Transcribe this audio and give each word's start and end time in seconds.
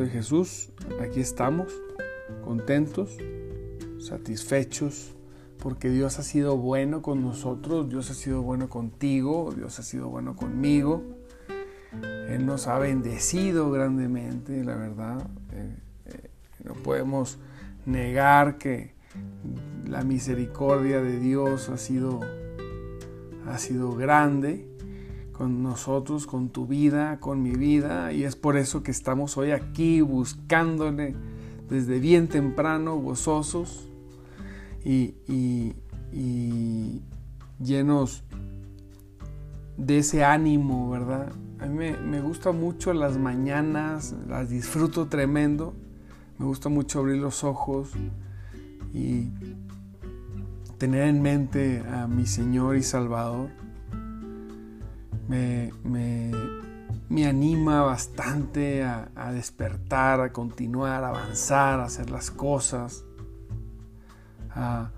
de 0.00 0.08
Jesús, 0.08 0.70
aquí 1.00 1.20
estamos, 1.20 1.72
contentos, 2.44 3.16
satisfechos, 3.98 5.14
porque 5.58 5.88
Dios 5.88 6.18
ha 6.18 6.22
sido 6.22 6.56
bueno 6.56 7.02
con 7.02 7.22
nosotros, 7.22 7.88
Dios 7.88 8.10
ha 8.10 8.14
sido 8.14 8.42
bueno 8.42 8.68
contigo, 8.68 9.52
Dios 9.56 9.78
ha 9.78 9.82
sido 9.82 10.08
bueno 10.08 10.36
conmigo. 10.36 11.02
Él 12.28 12.44
nos 12.44 12.66
ha 12.66 12.78
bendecido 12.78 13.70
grandemente, 13.70 14.62
la 14.64 14.76
verdad. 14.76 15.26
Eh, 15.52 15.76
eh, 16.06 16.30
no 16.64 16.74
podemos 16.74 17.38
negar 17.86 18.58
que 18.58 18.94
la 19.86 20.02
misericordia 20.02 21.00
de 21.00 21.18
Dios 21.18 21.70
ha 21.70 21.78
sido, 21.78 22.20
ha 23.46 23.56
sido 23.58 23.94
grande 23.94 24.75
con 25.36 25.62
nosotros, 25.62 26.26
con 26.26 26.48
tu 26.48 26.66
vida, 26.66 27.20
con 27.20 27.42
mi 27.42 27.52
vida, 27.52 28.10
y 28.12 28.24
es 28.24 28.36
por 28.36 28.56
eso 28.56 28.82
que 28.82 28.90
estamos 28.90 29.36
hoy 29.36 29.50
aquí 29.50 30.00
buscándole 30.00 31.14
desde 31.68 32.00
bien 32.00 32.28
temprano, 32.28 32.96
gozosos 32.96 33.86
y, 34.82 35.14
llenos 37.58 38.22
de 39.76 39.98
ese 39.98 40.24
ánimo, 40.24 40.90
¿verdad? 40.90 41.32
A 41.58 41.66
mí 41.66 41.74
me, 41.74 41.96
me 41.98 42.20
gusta 42.20 42.52
mucho 42.52 42.94
las 42.94 43.18
mañanas, 43.18 44.14
las 44.28 44.48
disfruto 44.48 45.08
tremendo, 45.08 45.74
me 46.38 46.46
gusta 46.46 46.68
mucho 46.70 47.00
abrir 47.00 47.18
los 47.18 47.44
ojos 47.44 47.90
y 48.94 49.28
tener 50.78 51.08
en 51.08 51.20
mente 51.20 51.82
a 51.90 52.06
mi 52.06 52.26
Señor 52.26 52.76
y 52.76 52.82
Salvador 52.82 53.65
me, 55.28 55.72
me, 57.08 57.26
anima 57.26 57.82
bastante 57.82 58.84
a, 58.84 59.32
despertar, 59.32 60.20
a 60.20 60.32
continuar, 60.32 61.04
a 61.04 61.08
avanzar, 61.08 61.80
a 61.80 61.84
hacer 61.84 62.10
las 62.10 62.30
cosas, 62.30 63.04
a, 64.50 64.90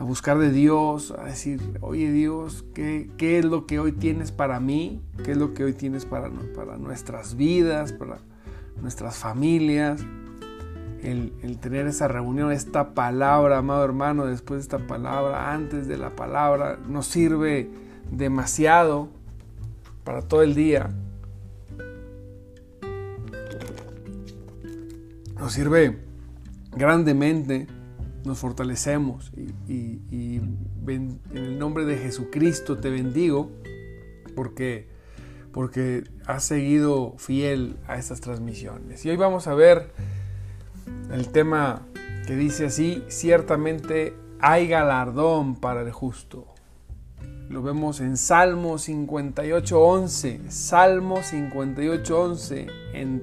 buscar 0.00 0.38
de 0.38 0.50
Dios, 0.50 1.12
a 1.16 1.24
decir, 1.24 1.78
oye 1.80 2.10
Dios, 2.10 2.64
¿qué, 2.74 3.08
¿qué, 3.16 3.38
es 3.38 3.44
lo 3.44 3.66
que 3.66 3.78
hoy 3.78 3.92
tienes 3.92 4.32
para 4.32 4.58
mí? 4.58 5.00
¿Qué 5.24 5.32
es 5.32 5.36
lo 5.36 5.54
que 5.54 5.62
hoy 5.62 5.74
tienes 5.74 6.04
para, 6.06 6.28
para 6.56 6.76
nuestras 6.76 7.36
vidas, 7.36 7.92
para 7.92 8.18
nuestras 8.80 9.16
familias? 9.16 10.04
El, 11.02 11.32
el, 11.42 11.58
tener 11.58 11.86
esa 11.86 12.08
reunión, 12.08 12.50
esta 12.50 12.94
palabra, 12.94 13.58
amado 13.58 13.84
hermano, 13.84 14.26
después 14.26 14.58
de 14.58 14.62
esta 14.62 14.86
palabra, 14.88 15.52
antes 15.52 15.86
de 15.86 15.96
la 15.96 16.10
palabra, 16.10 16.78
nos 16.88 17.06
sirve 17.06 17.70
demasiado 18.10 19.08
para 20.04 20.22
todo 20.22 20.42
el 20.42 20.54
día. 20.54 20.90
Nos 25.38 25.52
sirve 25.52 25.98
grandemente, 26.70 27.66
nos 28.24 28.38
fortalecemos 28.38 29.32
y, 29.68 30.40
en 30.86 31.20
el 31.34 31.58
nombre 31.58 31.84
de 31.84 31.96
Jesucristo 31.96 32.78
te 32.78 32.90
bendigo 32.90 33.50
porque, 34.34 34.88
porque 35.52 36.04
has 36.26 36.44
seguido 36.44 37.14
fiel 37.18 37.76
a 37.86 37.96
estas 37.96 38.20
transmisiones. 38.20 39.04
Y 39.04 39.10
hoy 39.10 39.16
vamos 39.16 39.46
a 39.46 39.54
ver 39.54 39.92
el 41.12 41.28
tema 41.28 41.82
que 42.26 42.36
dice 42.36 42.66
así, 42.66 43.02
ciertamente 43.08 44.14
hay 44.40 44.68
galardón 44.68 45.56
para 45.56 45.82
el 45.82 45.92
justo. 45.92 46.51
Lo 47.52 47.60
vemos 47.60 48.00
en 48.00 48.16
Salmo 48.16 48.78
58.11. 48.78 50.48
Salmo 50.48 51.18
58.11. 51.18 52.66
En, 52.94 53.22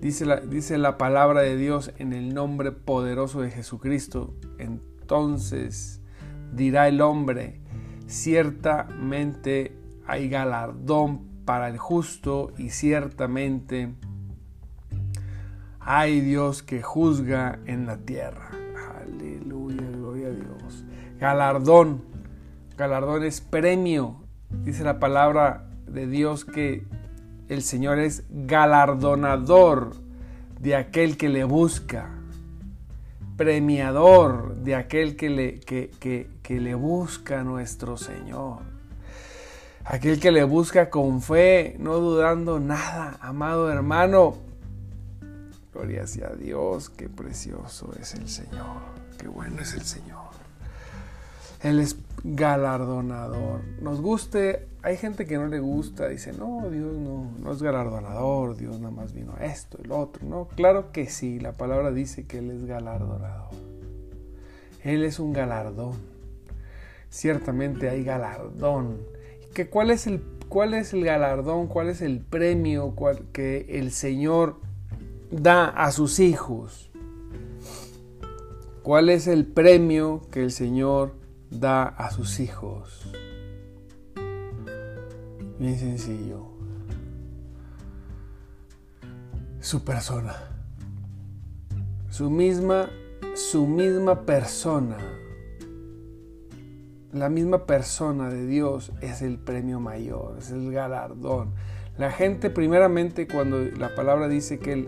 dice, 0.00 0.24
la, 0.24 0.36
dice 0.36 0.78
la 0.78 0.96
palabra 0.96 1.40
de 1.40 1.56
Dios 1.56 1.90
en 1.98 2.12
el 2.12 2.32
nombre 2.32 2.70
poderoso 2.70 3.40
de 3.40 3.50
Jesucristo. 3.50 4.32
Entonces 4.58 6.00
dirá 6.52 6.86
el 6.86 7.00
hombre, 7.00 7.60
ciertamente 8.06 9.76
hay 10.06 10.28
galardón 10.28 11.26
para 11.44 11.68
el 11.68 11.76
justo 11.76 12.52
y 12.56 12.70
ciertamente 12.70 13.92
hay 15.80 16.20
Dios 16.20 16.62
que 16.62 16.82
juzga 16.82 17.58
en 17.66 17.86
la 17.86 17.96
tierra. 17.96 18.48
Aleluya, 19.00 19.82
gloria 19.90 20.28
a 20.28 20.30
Dios. 20.30 20.84
Galardón 21.18 22.15
Galardón 22.76 23.24
es 23.24 23.40
premio. 23.40 24.16
Dice 24.50 24.84
la 24.84 24.98
palabra 24.98 25.66
de 25.86 26.06
Dios 26.06 26.44
que 26.44 26.84
el 27.48 27.62
Señor 27.62 27.98
es 27.98 28.24
galardonador 28.30 29.96
de 30.60 30.76
aquel 30.76 31.16
que 31.16 31.28
le 31.28 31.44
busca, 31.44 32.10
premiador 33.36 34.56
de 34.56 34.74
aquel 34.74 35.16
que 35.16 35.30
le, 35.30 35.60
que, 35.60 36.28
que 36.42 36.60
le 36.60 36.74
busca 36.74 37.40
a 37.40 37.44
nuestro 37.44 37.96
Señor. 37.96 38.58
Aquel 39.84 40.18
que 40.18 40.32
le 40.32 40.42
busca 40.42 40.90
con 40.90 41.22
fe, 41.22 41.76
no 41.78 41.98
dudando 41.98 42.58
nada, 42.58 43.16
amado 43.20 43.70
hermano. 43.70 44.36
Gloria 45.72 46.06
sea 46.06 46.28
a 46.28 46.34
Dios, 46.34 46.90
qué 46.90 47.08
precioso 47.08 47.92
es 48.00 48.14
el 48.14 48.28
Señor, 48.28 48.82
qué 49.18 49.28
bueno 49.28 49.62
es 49.62 49.74
el 49.74 49.82
Señor. 49.82 50.25
Él 51.62 51.80
es 51.80 51.96
galardonador. 52.22 53.62
Nos 53.80 54.00
guste, 54.00 54.66
hay 54.82 54.96
gente 54.96 55.26
que 55.26 55.36
no 55.36 55.46
le 55.46 55.60
gusta, 55.60 56.08
dice, 56.08 56.32
no, 56.32 56.68
Dios 56.70 56.94
no, 56.96 57.30
no 57.38 57.52
es 57.52 57.62
galardonador, 57.62 58.56
Dios 58.56 58.78
nada 58.80 58.90
más 58.90 59.12
vino 59.12 59.34
a 59.38 59.44
esto, 59.44 59.78
el 59.82 59.92
otro. 59.92 60.26
No, 60.26 60.48
claro 60.48 60.92
que 60.92 61.06
sí, 61.06 61.40
la 61.40 61.52
palabra 61.52 61.92
dice 61.92 62.26
que 62.26 62.38
Él 62.38 62.50
es 62.50 62.64
galardonador. 62.66 63.54
Él 64.82 65.04
es 65.04 65.18
un 65.18 65.32
galardón. 65.32 65.94
Ciertamente 67.10 67.88
hay 67.88 68.04
galardón. 68.04 68.98
¿Que 69.54 69.68
cuál, 69.68 69.90
es 69.90 70.06
el, 70.06 70.22
¿Cuál 70.48 70.74
es 70.74 70.92
el 70.92 71.04
galardón? 71.04 71.66
¿Cuál 71.66 71.88
es 71.88 72.02
el 72.02 72.20
premio 72.20 72.94
que 73.32 73.66
el 73.68 73.90
Señor 73.90 74.60
da 75.30 75.68
a 75.68 75.90
sus 75.90 76.20
hijos? 76.20 76.90
¿Cuál 78.82 79.08
es 79.08 79.26
el 79.26 79.46
premio 79.46 80.20
que 80.30 80.44
el 80.44 80.52
Señor 80.52 81.14
da 81.50 81.84
a 81.84 82.10
sus 82.10 82.40
hijos. 82.40 83.10
Bien 85.58 85.78
sencillo. 85.78 86.48
Su 89.60 89.84
persona. 89.84 90.34
Su 92.10 92.30
misma, 92.30 92.88
su 93.34 93.66
misma 93.66 94.24
persona. 94.24 94.98
La 97.12 97.28
misma 97.30 97.66
persona 97.66 98.28
de 98.28 98.46
Dios 98.46 98.92
es 99.00 99.22
el 99.22 99.38
premio 99.38 99.80
mayor, 99.80 100.36
es 100.38 100.50
el 100.50 100.70
galardón. 100.70 101.54
La 101.96 102.10
gente 102.10 102.50
primeramente 102.50 103.26
cuando 103.26 103.58
la 103.58 103.94
palabra 103.94 104.28
dice 104.28 104.58
que, 104.58 104.86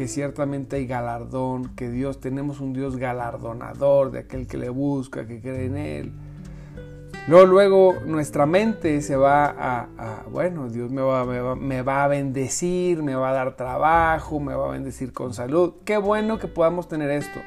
que 0.00 0.08
ciertamente 0.08 0.76
hay 0.76 0.86
galardón, 0.86 1.76
que 1.76 1.90
Dios, 1.90 2.20
tenemos 2.20 2.60
un 2.60 2.72
Dios 2.72 2.96
galardonador 2.96 4.10
de 4.10 4.20
aquel 4.20 4.46
que 4.46 4.56
le 4.56 4.70
busca, 4.70 5.26
que 5.26 5.42
cree 5.42 5.66
en 5.66 5.76
Él. 5.76 6.12
Luego, 7.28 7.44
luego 7.44 7.94
nuestra 8.06 8.46
mente 8.46 9.02
se 9.02 9.14
va 9.16 9.54
a, 9.58 10.24
bueno, 10.30 10.70
Dios 10.70 10.90
me 10.90 11.02
va, 11.02 11.26
me, 11.26 11.38
va, 11.42 11.54
me 11.54 11.82
va 11.82 12.04
a 12.04 12.08
bendecir, 12.08 13.02
me 13.02 13.14
va 13.14 13.28
a 13.28 13.32
dar 13.34 13.56
trabajo, 13.56 14.40
me 14.40 14.54
va 14.54 14.68
a 14.68 14.72
bendecir 14.72 15.12
con 15.12 15.34
salud. 15.34 15.74
Qué 15.84 15.98
bueno 15.98 16.38
que 16.38 16.48
podamos 16.48 16.88
tener 16.88 17.10
esto. 17.10 17.38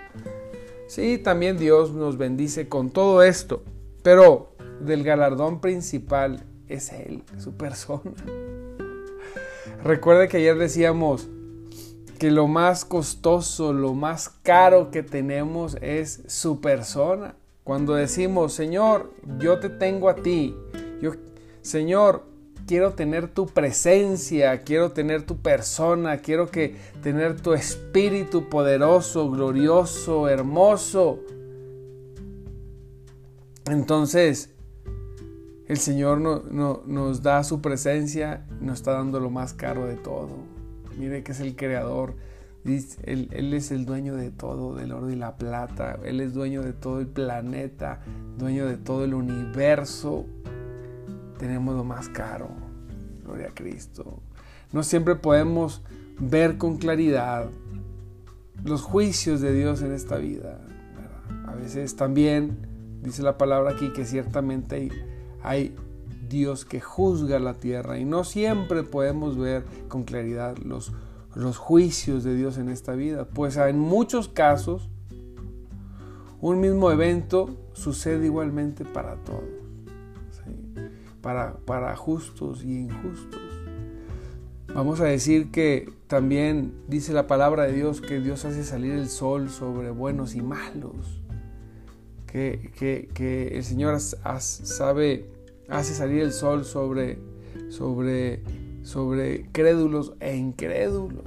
Sí, 0.86 1.18
también 1.18 1.58
Dios 1.58 1.92
nos 1.92 2.20
bendice 2.20 2.70
con 2.70 2.92
todo 2.92 3.24
esto, 3.24 3.64
pero 4.04 4.52
del 4.80 5.04
galardón 5.04 5.60
principal 5.60 6.46
es 6.68 6.94
Él, 6.94 7.24
su 7.40 7.58
persona. 7.58 8.14
Recuerde 9.84 10.28
que 10.28 10.38
ayer 10.38 10.56
decíamos 10.56 11.32
que 12.24 12.32
lo 12.32 12.48
más 12.48 12.86
costoso, 12.86 13.74
lo 13.74 13.94
más 13.94 14.30
caro 14.44 14.92
que 14.92 15.04
tenemos 15.04 15.76
es 15.82 16.24
su 16.28 16.62
persona. 16.62 17.36
Cuando 17.66 17.96
decimos, 17.96 18.54
Señor, 18.54 19.12
yo 19.40 19.60
te 19.60 19.68
tengo 19.68 20.08
a 20.08 20.16
ti, 20.16 20.56
yo, 21.02 21.12
Señor, 21.62 22.24
quiero 22.66 22.94
tener 22.94 23.28
tu 23.28 23.48
presencia, 23.48 24.62
quiero 24.62 24.94
tener 24.94 25.26
tu 25.26 25.40
persona, 25.40 26.20
quiero 26.20 26.50
que 26.50 26.78
tener 27.02 27.42
tu 27.42 27.52
espíritu 27.52 28.48
poderoso, 28.48 29.30
glorioso, 29.30 30.30
hermoso. 30.30 31.20
Entonces, 33.66 34.50
el 35.68 35.78
Señor 35.78 36.22
nos 36.22 37.22
da 37.22 37.44
su 37.44 37.60
presencia, 37.60 38.48
nos 38.62 38.78
está 38.78 38.94
dando 38.94 39.20
lo 39.20 39.30
más 39.30 39.54
caro 39.54 39.88
de 39.88 39.98
todo. 39.98 40.53
Mire 40.98 41.24
que 41.24 41.32
es 41.32 41.40
el 41.40 41.56
creador. 41.56 42.16
Él, 42.66 43.54
es 43.54 43.72
el 43.72 43.86
dueño 43.86 44.16
de 44.16 44.32
todo, 44.32 44.76
del 44.76 44.94
oro 44.94 45.10
y 45.10 45.16
la 45.16 45.36
plata. 45.36 46.00
Él 46.06 46.22
es 46.22 46.34
dueño 46.34 46.62
de 46.62 46.72
todo 46.72 47.02
el 47.02 47.08
planeta, 47.08 48.00
dueño 48.38 48.66
de 48.66 48.78
todo 48.78 49.04
el 49.04 49.14
universo. 49.14 50.26
Tenemos 51.38 51.76
lo 51.76 51.84
más 51.84 52.08
caro. 52.10 52.50
Gloria 53.26 53.48
a 53.50 53.54
Cristo. 53.54 54.22
No 54.72 54.84
siempre 54.84 55.16
podemos 55.16 55.82
ver 56.20 56.58
con 56.58 56.78
claridad 56.78 57.50
los 58.64 58.82
juicios 58.82 59.42
de 59.42 59.54
Dios 59.54 59.82
en 59.82 59.92
esta 59.92 60.18
vida. 60.18 60.62
A 61.46 61.56
veces 61.56 61.96
también 61.96 62.58
dice 63.02 63.24
la 63.24 63.38
palabra 63.38 63.72
aquí 63.72 63.92
que 63.92 64.06
ciertamente 64.06 64.90
hay 65.44 65.76
Dios 66.34 66.66
que 66.66 66.82
juzga 66.82 67.40
la 67.40 67.54
tierra 67.54 68.00
y 68.00 68.06
no 68.06 68.24
siempre 68.24 68.84
podemos 68.84 69.38
ver 69.38 69.64
con 69.88 70.04
claridad 70.04 70.58
los, 70.58 70.92
los 71.36 71.58
juicios 71.58 72.24
de 72.24 72.36
Dios 72.36 72.58
en 72.58 72.70
esta 72.70 72.94
vida, 72.94 73.26
pues 73.26 73.56
en 73.58 73.78
muchos 73.78 74.28
casos 74.28 74.90
un 76.42 76.60
mismo 76.60 76.92
evento 76.92 77.56
sucede 77.74 78.26
igualmente 78.26 78.84
para 78.84 79.16
todos, 79.18 79.44
para, 81.22 81.56
para 81.66 81.96
justos 81.96 82.64
y 82.64 82.80
injustos. 82.80 83.40
Vamos 84.74 85.00
a 85.02 85.06
decir 85.06 85.52
que 85.52 85.88
también 86.08 86.74
dice 86.88 87.14
la 87.14 87.28
palabra 87.28 87.64
de 87.64 87.74
Dios 87.74 88.02
que 88.02 88.20
Dios 88.20 88.44
hace 88.44 88.64
salir 88.64 88.94
el 88.94 89.08
sol 89.08 89.50
sobre 89.50 89.92
buenos 89.92 90.34
y 90.34 90.42
malos. 90.42 91.22
Que, 92.26 92.72
que, 93.14 93.50
el 93.56 93.64
Señor 93.64 94.00
sabe, 94.00 95.30
hace 95.70 95.94
salir 95.94 96.22
el 96.22 96.32
sol 96.32 96.66
sobre, 96.66 97.20
sobre, 97.70 98.44
sobre 98.84 99.50
crédulos 99.52 100.14
e 100.20 100.36
incrédulos. 100.36 101.24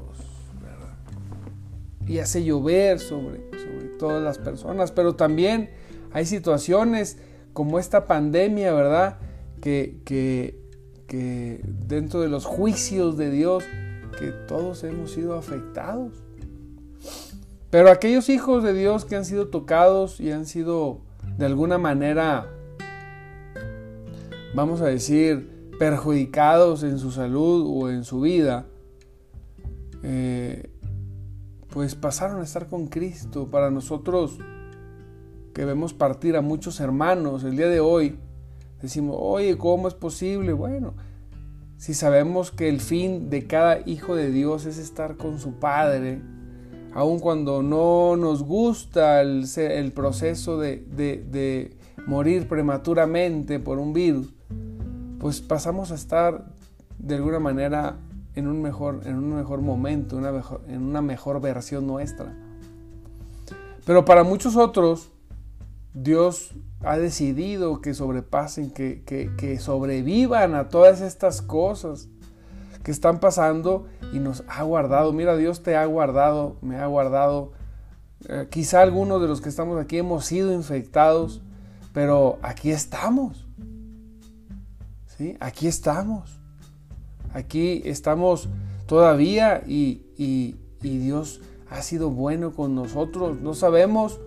Y 2.07 2.21
hace 2.21 2.45
llover 2.45 3.01
sobre, 3.01 3.51
sobre 3.51 3.89
todas 3.99 4.23
las 4.23 4.39
personas. 4.39 4.93
Pero 4.93 5.17
también 5.17 5.71
hay 6.13 6.25
situaciones 6.25 7.19
como 7.53 7.81
esta 7.81 8.07
pandemia, 8.07 8.73
¿verdad? 8.73 9.19
Que, 9.61 10.03
que 10.05 10.67
que 11.07 11.61
dentro 11.65 12.21
de 12.21 12.29
los 12.29 12.45
juicios 12.45 13.17
de 13.17 13.31
Dios, 13.31 13.65
que 14.19 14.29
todos 14.49 14.83
hemos 14.85 15.13
sido 15.13 15.35
afectados. 15.35 16.13
Pero 17.71 17.91
aquellos 17.91 18.29
hijos 18.29 18.63
de 18.63 18.73
Dios 18.73 19.05
que 19.05 19.17
han 19.17 19.25
sido 19.25 19.49
tocados 19.49 20.21
y 20.21 20.33
han 20.33 20.47
sido 20.47 21.01
de 21.37 21.47
alguna 21.47 21.79
manera, 21.79 22.49
vamos 24.57 24.81
a 24.81 24.87
decir, 24.87 25.71
perjudicados 25.79 26.83
en 26.83 26.99
su 26.99 27.13
salud 27.13 27.65
o 27.69 27.89
en 27.89 28.03
su 28.03 28.23
vida, 28.23 28.67
eh, 30.03 30.69
pues 31.69 31.95
pasaron 31.95 32.41
a 32.41 32.43
estar 32.43 32.67
con 32.67 32.89
Cristo. 32.89 33.49
Para 33.49 33.71
nosotros 33.71 34.39
que 35.55 35.65
vemos 35.65 35.95
partir 35.95 36.35
a 36.35 36.41
muchos 36.41 36.81
hermanos 36.81 37.45
el 37.45 37.57
día 37.57 37.69
de 37.69 37.79
hoy, 37.79 38.19
Decimos, 38.81 39.17
oye, 39.19 39.57
¿cómo 39.57 39.89
es 39.89 39.95
posible? 39.95 40.53
Bueno, 40.53 40.95
si 41.79 41.95
sabemos 41.95 42.51
que 42.51 42.69
el 42.69 42.81
fin 42.81 43.31
de 43.31 43.47
cada 43.47 43.81
hijo 43.89 44.15
de 44.15 44.31
Dios 44.31 44.67
es 44.67 44.77
estar 44.79 45.17
con 45.17 45.39
su 45.39 45.55
Padre, 45.55 46.21
aun 46.93 47.19
cuando 47.19 47.63
no 47.63 48.17
nos 48.17 48.43
gusta 48.43 49.23
el, 49.23 49.93
proceso 49.95 50.59
de, 50.59 50.85
de, 50.87 51.77
morir 52.07 52.49
prematuramente 52.49 53.59
por 53.59 53.79
un 53.79 53.93
virus, 53.93 54.33
pues 55.19 55.41
pasamos 55.41 55.91
a 55.91 55.95
estar 55.95 56.47
de 56.99 57.15
alguna 57.17 57.39
manera 57.39 57.97
en 58.35 58.47
un 58.47 58.61
mejor, 58.63 59.01
en 59.05 59.17
un 59.17 59.35
mejor 59.35 59.63
momento, 59.63 60.17
una 60.17 60.31
mejor, 60.31 60.63
en 60.69 60.83
una 60.83 61.01
mejor 61.03 61.41
versión 61.41 61.87
nuestra. 61.87 62.35
Pero 63.85 64.05
para 64.05 64.25
muchos 64.25 64.57
otros, 64.57 65.11
Dios 65.95 66.51
ha 66.83 66.99
decidido 66.99 67.81
que 67.81 67.95
sobrepasen, 67.95 68.71
que, 68.71 69.03
que, 69.05 69.59
sobrevivan 69.59 70.55
a 70.55 70.69
todas 70.69 71.01
estas 71.01 71.41
cosas 71.41 72.09
que 72.83 72.91
están 72.91 73.19
pasando 73.19 73.87
y 74.13 74.19
nos 74.19 74.45
ha 74.49 74.63
guardado. 74.63 75.13
Mira, 75.13 75.37
Dios 75.37 75.63
te 75.63 75.77
ha 75.77 75.85
guardado, 75.87 76.57
me 76.61 76.77
ha 76.77 76.87
guardado. 76.87 77.53
Eh, 78.29 78.49
quizá 78.51 78.83
algunos 78.83 79.23
de 79.23 79.29
los 79.29 79.41
que 79.41 79.49
estamos 79.49 79.81
aquí 79.81 79.99
hemos 79.99 80.27
sido 80.27 80.53
infectados, 80.53 81.41
pero 81.95 82.39
aquí 82.43 82.71
estamos. 82.71 83.46
Aquí 85.41 85.67
estamos. 85.67 86.41
Aquí 87.33 87.83
estamos 87.85 88.49
todavía 88.87 89.63
y, 89.67 90.03
Dios 90.81 91.41
ha 91.69 91.83
sido 91.83 92.11
bueno 92.11 92.53
con 92.53 92.75
nosotros. 92.75 93.41
No 93.41 93.55
sabemos 93.55 94.21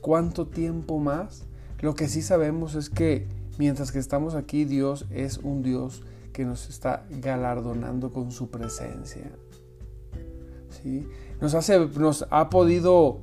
cuánto 0.00 0.46
tiempo 0.46 0.98
más. 0.98 1.44
Lo 1.80 1.94
que 1.94 2.08
sí 2.08 2.22
sabemos 2.22 2.74
es 2.74 2.88
que 2.88 3.26
mientras 3.58 3.92
que 3.92 3.98
estamos 3.98 4.34
aquí, 4.34 4.64
Dios 4.64 5.06
es 5.10 5.38
un 5.38 5.62
Dios 5.62 6.02
que 6.32 6.44
nos 6.44 6.70
está 6.70 7.04
galardonando 7.10 8.10
con 8.12 8.30
su 8.30 8.48
presencia. 8.48 9.30
¿Sí? 10.70 11.06
Nos, 11.40 11.54
ha 12.30 12.48
podido 12.48 13.20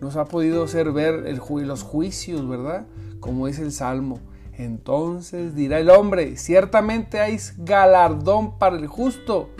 nos 0.00 0.16
ha 0.16 0.26
podido 0.26 0.64
hacer 0.64 0.92
ver 0.92 1.38
los 1.48 1.82
juicios, 1.82 2.46
¿verdad? 2.46 2.86
Como 3.20 3.46
dice 3.46 3.62
el 3.62 3.72
Salmo. 3.72 4.18
Entonces 4.58 5.54
dirá 5.54 5.80
el 5.80 5.90
hombre, 5.90 6.36
ciertamente 6.36 7.20
hay 7.20 7.38
galardón 7.58 8.58
para 8.58 8.76
el 8.76 8.86
justo. 8.86 9.50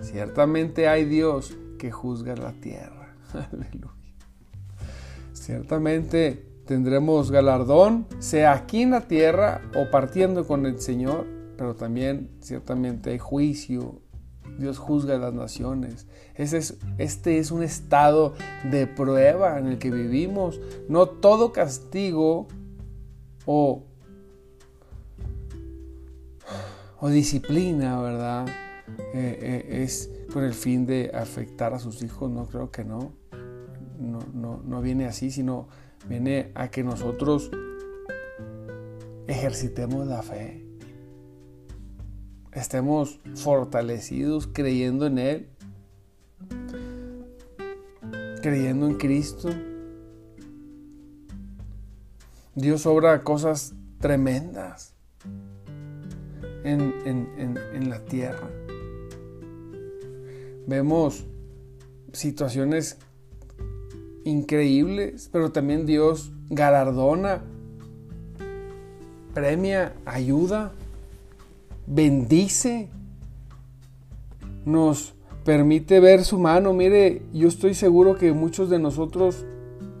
Ciertamente 0.00 0.88
hay 0.88 1.04
Dios 1.04 1.56
que 1.78 1.90
juzga 1.90 2.36
la 2.36 2.52
tierra. 2.52 3.14
Aleluya. 3.32 3.92
Ciertamente 5.32 6.46
tendremos 6.66 7.30
galardón, 7.30 8.06
sea 8.18 8.52
aquí 8.52 8.82
en 8.82 8.90
la 8.90 9.02
tierra 9.02 9.62
o 9.74 9.90
partiendo 9.90 10.46
con 10.46 10.66
el 10.66 10.80
Señor, 10.80 11.26
pero 11.56 11.74
también 11.74 12.30
ciertamente 12.40 13.10
hay 13.10 13.18
juicio. 13.18 14.00
Dios 14.58 14.78
juzga 14.78 15.16
a 15.16 15.18
las 15.18 15.34
naciones. 15.34 16.06
Ese 16.34 16.58
es, 16.58 16.78
este 16.98 17.38
es 17.38 17.50
un 17.50 17.62
estado 17.62 18.34
de 18.70 18.86
prueba 18.86 19.58
en 19.58 19.66
el 19.66 19.78
que 19.78 19.90
vivimos. 19.90 20.60
No 20.88 21.06
todo 21.06 21.52
castigo 21.52 22.48
o, 23.44 23.84
o 27.00 27.08
disciplina, 27.08 28.00
¿verdad? 28.00 28.46
Eh, 29.14 29.38
eh, 29.40 29.82
es 29.82 30.10
con 30.32 30.44
el 30.44 30.54
fin 30.54 30.86
de 30.86 31.10
afectar 31.14 31.74
a 31.74 31.78
sus 31.78 32.02
hijos. 32.02 32.30
No 32.30 32.46
creo 32.46 32.70
que 32.70 32.84
no 32.84 33.12
no, 33.98 34.60
no, 34.64 34.82
viene 34.82 35.06
así, 35.06 35.30
sino 35.30 35.68
viene 36.08 36.50
a 36.54 36.68
que 36.68 36.82
nosotros 36.84 37.50
ejercitemos 39.26 40.06
la 40.06 40.22
fe. 40.22 40.64
Estemos 42.52 43.20
fortalecidos 43.34 44.46
creyendo 44.46 45.06
en 45.06 45.18
Él, 45.18 45.48
creyendo 48.42 48.86
en 48.86 48.94
Cristo. 48.94 49.50
Dios 52.54 52.86
obra 52.86 53.22
cosas 53.22 53.74
tremendas 53.98 54.95
en, 56.66 57.88
la 57.88 58.04
tierra. 58.04 58.50
Vemos 60.66 61.24
situaciones 62.12 62.98
increíbles, 64.24 65.28
pero 65.32 65.52
también 65.52 65.86
Dios 65.86 66.32
galardona, 66.50 67.42
premia, 69.32 69.94
ayuda, 70.04 70.72
bendice, 71.86 72.88
nos 74.64 75.14
permite 75.44 76.00
ver 76.00 76.24
su 76.24 76.38
mano. 76.38 76.72
Mire, 76.72 77.22
yo 77.32 77.46
estoy 77.46 77.74
seguro 77.74 78.16
que 78.16 78.32
muchos 78.32 78.68
de 78.68 78.80
nosotros 78.80 79.44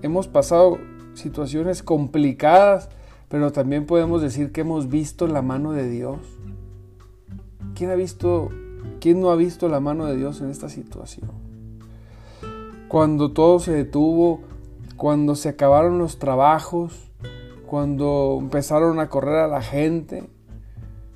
hemos 0.02 0.26
pasado 0.26 0.78
situaciones 1.14 1.84
complicadas, 1.84 2.88
pero 3.28 3.52
también 3.52 3.86
podemos 3.86 4.22
decir 4.22 4.50
que 4.50 4.62
hemos 4.62 4.88
visto 4.88 5.28
la 5.28 5.42
mano 5.42 5.72
de 5.72 5.88
Dios. 5.88 6.35
¿Quién 7.76 7.90
ha 7.90 7.94
visto, 7.94 8.50
quién 9.00 9.20
no 9.20 9.30
ha 9.30 9.36
visto 9.36 9.68
la 9.68 9.80
mano 9.80 10.06
de 10.06 10.16
Dios 10.16 10.40
en 10.40 10.50
esta 10.50 10.68
situación? 10.68 11.46
cuando 12.88 13.32
todo 13.32 13.58
se 13.58 13.72
detuvo, 13.72 14.40
cuando 14.96 15.34
se 15.34 15.48
acabaron 15.48 15.98
los 15.98 16.18
trabajos, 16.18 17.10
cuando 17.66 18.38
empezaron 18.40 19.00
a 19.00 19.08
correr 19.08 19.36
a 19.36 19.48
la 19.48 19.60
gente, 19.60 20.24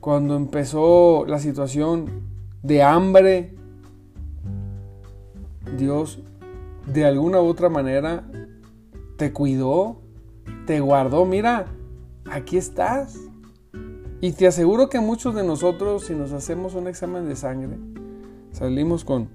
cuando 0.01 0.37
empezó 0.37 1.25
la 1.27 1.39
situación 1.39 2.11
de 2.63 2.83
hambre, 2.83 3.55
Dios 5.77 6.21
de 6.87 7.05
alguna 7.05 7.41
u 7.41 7.47
otra 7.47 7.69
manera 7.69 8.25
te 9.17 9.33
cuidó, 9.33 10.01
te 10.67 10.81
guardó. 10.81 11.25
Mira, 11.25 11.67
aquí 12.31 12.57
estás. 12.57 13.17
Y 14.21 14.33
te 14.33 14.47
aseguro 14.47 14.91
que 14.91 15.01
muchos 15.01 15.35
de 15.35 15.43
nosotros, 15.43 16.05
si 16.05 16.15
nos 16.15 16.33
hacemos 16.33 16.75
un 16.75 16.89
examen 16.89 17.27
de 17.27 17.37
sangre, 17.37 17.79
salimos 18.53 19.05
con 19.05 19.29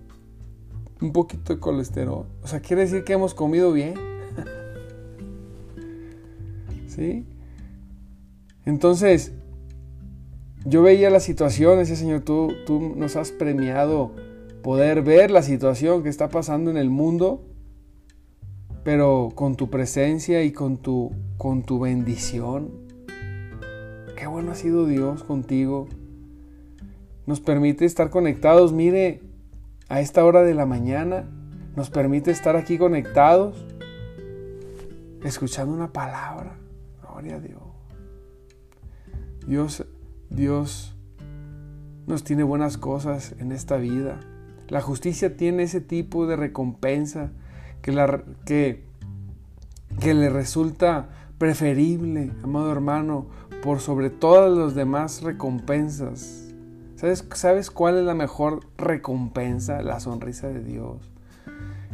un 1.02 1.12
poquito 1.12 1.54
de 1.54 1.60
colesterol. 1.60 2.28
O 2.44 2.48
sea, 2.48 2.60
quiere 2.60 2.84
decir 2.84 3.04
que 3.04 3.14
hemos 3.14 3.34
comido 3.34 3.72
bien. 3.72 3.96
¿Sí? 6.88 7.26
Entonces, 8.66 9.34
yo 10.66 10.84
veía 10.84 11.10
la 11.10 11.20
situación, 11.20 11.80
ese 11.80 11.96
Señor, 11.96 12.22
tú, 12.22 12.54
tú 12.66 12.94
nos 12.96 13.16
has 13.16 13.32
premiado 13.32 14.12
poder 14.62 15.04
ver 15.04 15.30
la 15.30 15.44
situación 15.44 16.04
que 16.04 16.10
está 16.10 16.30
pasando 16.30 16.72
en 16.72 16.78
el 16.78 16.90
mundo, 16.90 17.44
pero 18.84 19.32
con 19.34 19.56
tu 19.56 19.70
presencia 19.70 20.44
y 20.44 20.52
con 20.52 20.78
tu, 20.78 21.12
con 21.38 21.64
tu 21.64 21.80
bendición. 21.80 22.85
Qué 24.16 24.28
bueno 24.28 24.52
ha 24.52 24.56
sido 24.56 24.86
Dios 24.86 25.24
contigo. 25.24 25.88
Nos 27.26 27.42
permite 27.42 27.86
estar 27.86 28.10
conectados, 28.10 28.72
mire, 28.72 29.22
a 29.90 30.00
esta 30.00 30.24
hora 30.24 30.44
de 30.44 30.54
la 30.54 30.66
mañana. 30.66 31.26
Nos 31.76 31.90
permite 31.90 32.32
estar 32.32 32.56
aquí 32.56 32.78
conectados, 32.78 33.66
escuchando 35.24 35.74
una 35.74 35.92
palabra. 35.92 36.58
Gloria 37.02 37.36
a 37.36 37.40
Dios. 37.40 37.62
Dios, 39.46 39.86
Dios 40.30 40.96
nos 42.08 42.24
tiene 42.24 42.44
buenas 42.44 42.78
cosas 42.78 43.36
en 43.40 43.52
esta 43.52 43.76
vida. 43.76 44.22
La 44.70 44.82
justicia 44.82 45.36
tiene 45.36 45.64
ese 45.64 45.82
tipo 45.82 46.26
de 46.26 46.38
recompensa 46.38 47.32
que, 47.82 47.92
que 50.00 50.14
le 50.14 50.30
resulta 50.30 51.10
preferible, 51.38 52.32
amado 52.44 52.72
hermano, 52.72 53.28
por 53.66 53.80
sobre 53.80 54.12
todas 54.12 54.56
las 54.56 54.76
demás 54.76 55.24
recompensas. 55.24 56.54
¿Sabes, 56.98 57.28
¿Sabes 57.34 57.72
cuál 57.72 57.98
es 57.98 58.06
la 58.06 58.14
mejor 58.14 58.60
recompensa? 58.78 59.82
La 59.82 60.00
sonrisa 60.00 60.48
de 60.50 60.64
Dios, 60.64 60.98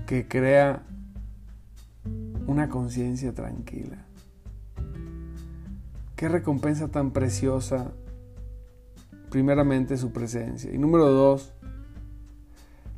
que 0.05 0.27
crea 0.27 0.83
una 2.45 2.67
conciencia 2.67 3.33
tranquila. 3.33 4.05
Qué 6.17 6.27
recompensa 6.27 6.89
tan 6.89 7.11
preciosa. 7.11 7.93
Primeramente 9.29 9.95
su 9.95 10.11
presencia. 10.11 10.73
Y 10.73 10.77
número 10.77 11.07
dos, 11.07 11.53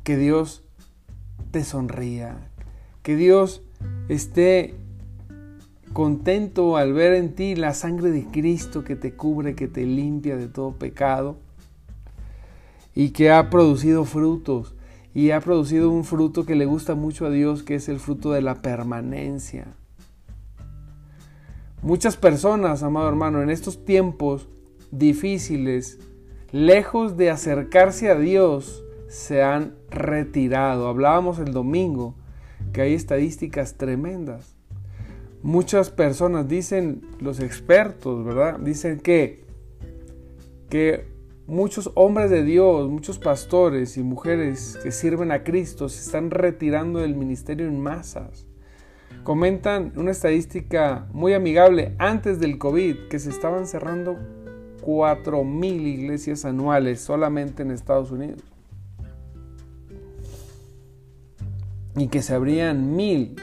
que 0.02 0.16
Dios 0.16 0.64
te 1.52 1.62
sonría, 1.62 2.50
que 3.04 3.14
Dios 3.14 3.62
esté 4.08 4.74
contento 5.94 6.76
al 6.76 6.92
ver 6.92 7.14
en 7.14 7.34
ti 7.34 7.54
la 7.54 7.72
sangre 7.72 8.10
de 8.10 8.26
Cristo 8.26 8.82
que 8.82 8.96
te 8.96 9.14
cubre, 9.14 9.54
que 9.54 9.68
te 9.68 9.86
limpia 9.86 10.36
de 10.36 10.48
todo 10.48 10.72
pecado 10.72 11.36
y 12.94 13.10
que 13.10 13.30
ha 13.30 13.48
producido 13.48 14.04
frutos 14.04 14.74
y 15.14 15.30
ha 15.30 15.40
producido 15.40 15.90
un 15.90 16.04
fruto 16.04 16.44
que 16.44 16.56
le 16.56 16.66
gusta 16.66 16.96
mucho 16.96 17.26
a 17.26 17.30
Dios, 17.30 17.62
que 17.62 17.76
es 17.76 17.88
el 17.88 18.00
fruto 18.00 18.32
de 18.32 18.42
la 18.42 18.56
permanencia. 18.56 19.68
Muchas 21.80 22.16
personas, 22.16 22.82
amado 22.82 23.08
hermano, 23.08 23.40
en 23.40 23.48
estos 23.48 23.84
tiempos 23.84 24.48
difíciles, 24.90 26.00
lejos 26.50 27.16
de 27.16 27.30
acercarse 27.30 28.10
a 28.10 28.18
Dios, 28.18 28.82
se 29.06 29.44
han 29.44 29.76
retirado. 29.90 30.88
Hablábamos 30.88 31.38
el 31.38 31.52
domingo 31.52 32.16
que 32.72 32.80
hay 32.80 32.94
estadísticas 32.94 33.74
tremendas. 33.74 34.53
Muchas 35.44 35.90
personas 35.90 36.48
dicen, 36.48 37.02
los 37.20 37.38
expertos, 37.38 38.24
¿verdad? 38.24 38.58
Dicen 38.60 38.98
que, 38.98 39.44
que 40.70 41.06
muchos 41.46 41.90
hombres 41.96 42.30
de 42.30 42.42
Dios, 42.42 42.88
muchos 42.88 43.18
pastores 43.18 43.98
y 43.98 44.02
mujeres 44.02 44.78
que 44.82 44.90
sirven 44.90 45.30
a 45.32 45.44
Cristo 45.44 45.90
se 45.90 46.00
están 46.00 46.30
retirando 46.30 47.00
del 47.00 47.14
ministerio 47.14 47.66
en 47.66 47.78
masas. 47.78 48.46
Comentan 49.22 49.92
una 49.96 50.12
estadística 50.12 51.08
muy 51.12 51.34
amigable 51.34 51.94
antes 51.98 52.40
del 52.40 52.56
COVID 52.56 53.08
que 53.10 53.18
se 53.18 53.28
estaban 53.28 53.66
cerrando 53.66 54.16
4.000 54.80 55.64
iglesias 55.82 56.46
anuales 56.46 57.02
solamente 57.02 57.62
en 57.62 57.70
Estados 57.70 58.10
Unidos. 58.10 58.42
y 61.96 62.08
que 62.08 62.22
se 62.22 62.34
abrían 62.34 62.96
mil. 62.96 63.36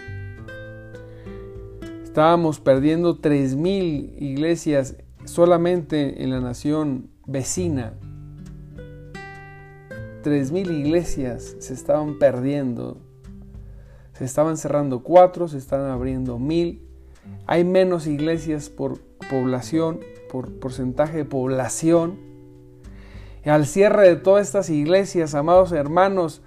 Estábamos 2.11 2.59
perdiendo 2.59 3.19
tres 3.19 3.55
mil 3.55 4.13
iglesias 4.19 4.97
solamente 5.23 6.21
en 6.21 6.31
la 6.31 6.41
nación 6.41 7.09
vecina. 7.25 7.93
Tres 10.21 10.51
mil 10.51 10.69
iglesias 10.71 11.55
se 11.59 11.73
estaban 11.73 12.19
perdiendo. 12.19 12.97
Se 14.11 14.25
estaban 14.25 14.57
cerrando 14.57 15.03
cuatro, 15.03 15.47
se 15.47 15.57
están 15.57 15.85
abriendo 15.85 16.37
mil. 16.37 16.85
Hay 17.47 17.63
menos 17.63 18.07
iglesias 18.07 18.69
por 18.69 18.99
población, 19.29 20.01
por 20.29 20.51
porcentaje 20.59 21.19
de 21.19 21.25
población. 21.25 22.19
Al 23.45 23.65
cierre 23.65 24.09
de 24.09 24.15
todas 24.17 24.47
estas 24.47 24.69
iglesias, 24.69 25.33
amados 25.33 25.71
hermanos, 25.71 26.41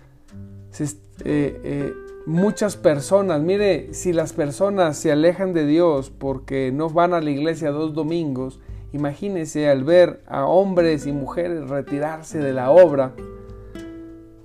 se, 0.69 0.85
eh, 0.85 0.91
eh, 1.25 1.95
muchas 2.27 2.77
personas, 2.77 3.41
mire, 3.43 3.93
si 3.93 4.13
las 4.13 4.33
personas 4.33 4.97
se 4.97 5.13
alejan 5.13 5.53
de 5.53 5.67
Dios 5.67 6.11
porque 6.11 6.73
no 6.73 6.89
van 6.89 7.15
a 7.15 7.21
la 7.21 7.31
iglesia 7.31 7.71
dos 7.71 7.95
domingos, 7.95 8.61
imagínese 8.93 9.69
al 9.69 9.85
ver 9.85 10.23
a 10.27 10.47
hombres 10.47 11.07
y 11.07 11.13
mujeres 11.13 11.69
retirarse 11.69 12.39
de 12.39 12.53
la 12.53 12.71
obra. 12.71 13.15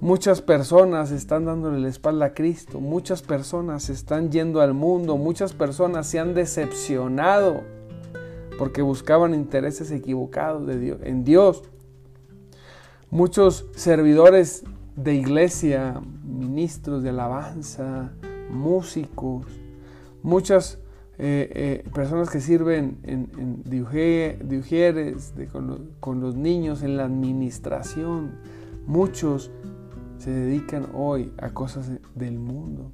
Muchas 0.02 0.42
personas 0.42 1.12
están 1.12 1.46
dándole 1.46 1.80
la 1.80 1.90
espalda 1.90 2.28
a 2.28 2.34
Cristo, 2.34 2.80
muchas 2.80 3.22
personas 3.22 3.90
están 3.90 4.32
yendo 4.32 4.62
al 4.62 4.74
mundo, 4.74 5.18
muchas 5.18 5.54
personas 5.54 6.08
se 6.08 6.20
han 6.20 6.34
decepcionado 6.34 7.64
porque 8.58 8.82
buscaban 8.82 9.34
intereses 9.34 9.92
equivocados 9.92 10.68
de 10.68 10.80
Dios, 10.80 11.00
en 11.04 11.24
Dios. 11.24 11.64
Muchos 13.10 13.66
servidores 13.76 14.64
de 15.04 15.16
iglesia, 15.16 16.02
ministros 16.24 17.04
de 17.04 17.10
alabanza, 17.10 18.12
músicos, 18.52 19.46
muchas 20.24 20.80
eh, 21.18 21.50
eh, 21.86 21.90
personas 21.94 22.30
que 22.30 22.42
sirven 22.42 22.98
en, 23.04 23.30
en 23.38 23.64
diugieres, 23.64 25.34
con, 26.00 26.22
los 26.22 26.36
niños, 26.36 26.84
en 26.84 26.98
la 26.98 27.06
administración. 27.06 28.32
Muchos 28.88 29.52
se 30.18 30.32
dedican 30.32 30.88
hoy 30.94 31.32
a 31.38 31.52
cosas 31.52 31.92
del 32.16 32.38
mundo. 32.38 32.92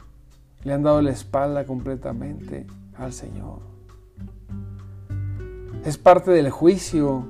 Le 0.64 0.74
han 0.74 0.84
dado 0.84 1.02
la 1.02 1.12
espalda 1.12 1.66
completamente 1.66 2.68
al 2.96 3.14
Señor. 3.14 3.60
Es 5.84 5.98
parte 5.98 6.32
del 6.32 6.52
juicio, 6.52 7.26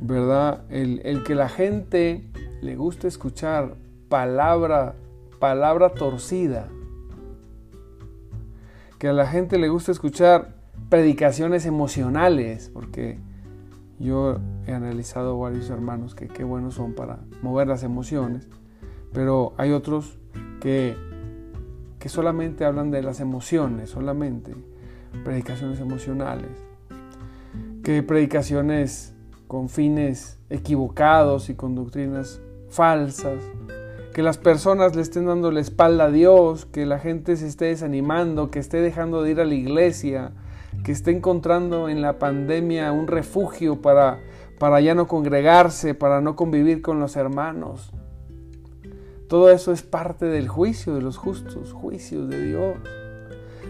¿verdad? 0.00 0.64
El, 0.70 1.00
el 1.04 1.22
que 1.22 1.34
la 1.34 1.48
gente 1.48 2.30
le 2.60 2.76
gusta 2.76 3.08
escuchar 3.08 3.76
palabra, 4.08 4.94
palabra 5.38 5.90
torcida. 5.90 6.68
Que 8.98 9.08
a 9.08 9.12
la 9.12 9.26
gente 9.26 9.58
le 9.58 9.68
gusta 9.68 9.92
escuchar 9.92 10.56
predicaciones 10.88 11.66
emocionales, 11.66 12.70
porque 12.72 13.18
yo 13.98 14.38
he 14.66 14.72
analizado 14.72 15.38
varios 15.38 15.70
hermanos 15.70 16.14
que 16.14 16.28
qué 16.28 16.44
buenos 16.44 16.74
son 16.74 16.94
para 16.94 17.20
mover 17.42 17.68
las 17.68 17.82
emociones, 17.82 18.48
pero 19.12 19.54
hay 19.56 19.72
otros 19.72 20.18
que, 20.60 20.96
que 21.98 22.08
solamente 22.08 22.64
hablan 22.64 22.90
de 22.90 23.02
las 23.02 23.20
emociones, 23.20 23.90
solamente 23.90 24.54
predicaciones 25.24 25.80
emocionales, 25.80 26.50
que 27.82 28.02
predicaciones 28.02 29.14
con 29.46 29.68
fines 29.68 30.38
equivocados 30.50 31.50
y 31.50 31.54
con 31.54 31.74
doctrinas 31.74 32.40
falsas, 32.70 33.38
que 34.12 34.22
las 34.22 34.38
personas 34.38 34.96
le 34.96 35.02
estén 35.02 35.26
dando 35.26 35.50
la 35.50 35.60
espalda 35.60 36.04
a 36.04 36.10
Dios, 36.10 36.66
que 36.66 36.86
la 36.86 36.98
gente 36.98 37.36
se 37.36 37.46
esté 37.46 37.66
desanimando, 37.66 38.50
que 38.50 38.58
esté 38.58 38.80
dejando 38.80 39.22
de 39.22 39.30
ir 39.30 39.40
a 39.40 39.44
la 39.44 39.54
iglesia, 39.54 40.32
que 40.84 40.92
esté 40.92 41.10
encontrando 41.10 41.88
en 41.88 42.02
la 42.02 42.18
pandemia 42.18 42.92
un 42.92 43.06
refugio 43.06 43.80
para, 43.80 44.18
para 44.58 44.80
ya 44.80 44.94
no 44.94 45.06
congregarse, 45.06 45.94
para 45.94 46.20
no 46.20 46.36
convivir 46.36 46.82
con 46.82 47.00
los 47.00 47.16
hermanos. 47.16 47.92
Todo 49.28 49.50
eso 49.50 49.72
es 49.72 49.82
parte 49.82 50.26
del 50.26 50.48
juicio 50.48 50.94
de 50.94 51.02
los 51.02 51.18
justos, 51.18 51.72
juicios 51.72 52.28
de 52.28 52.42
Dios. 52.46 52.76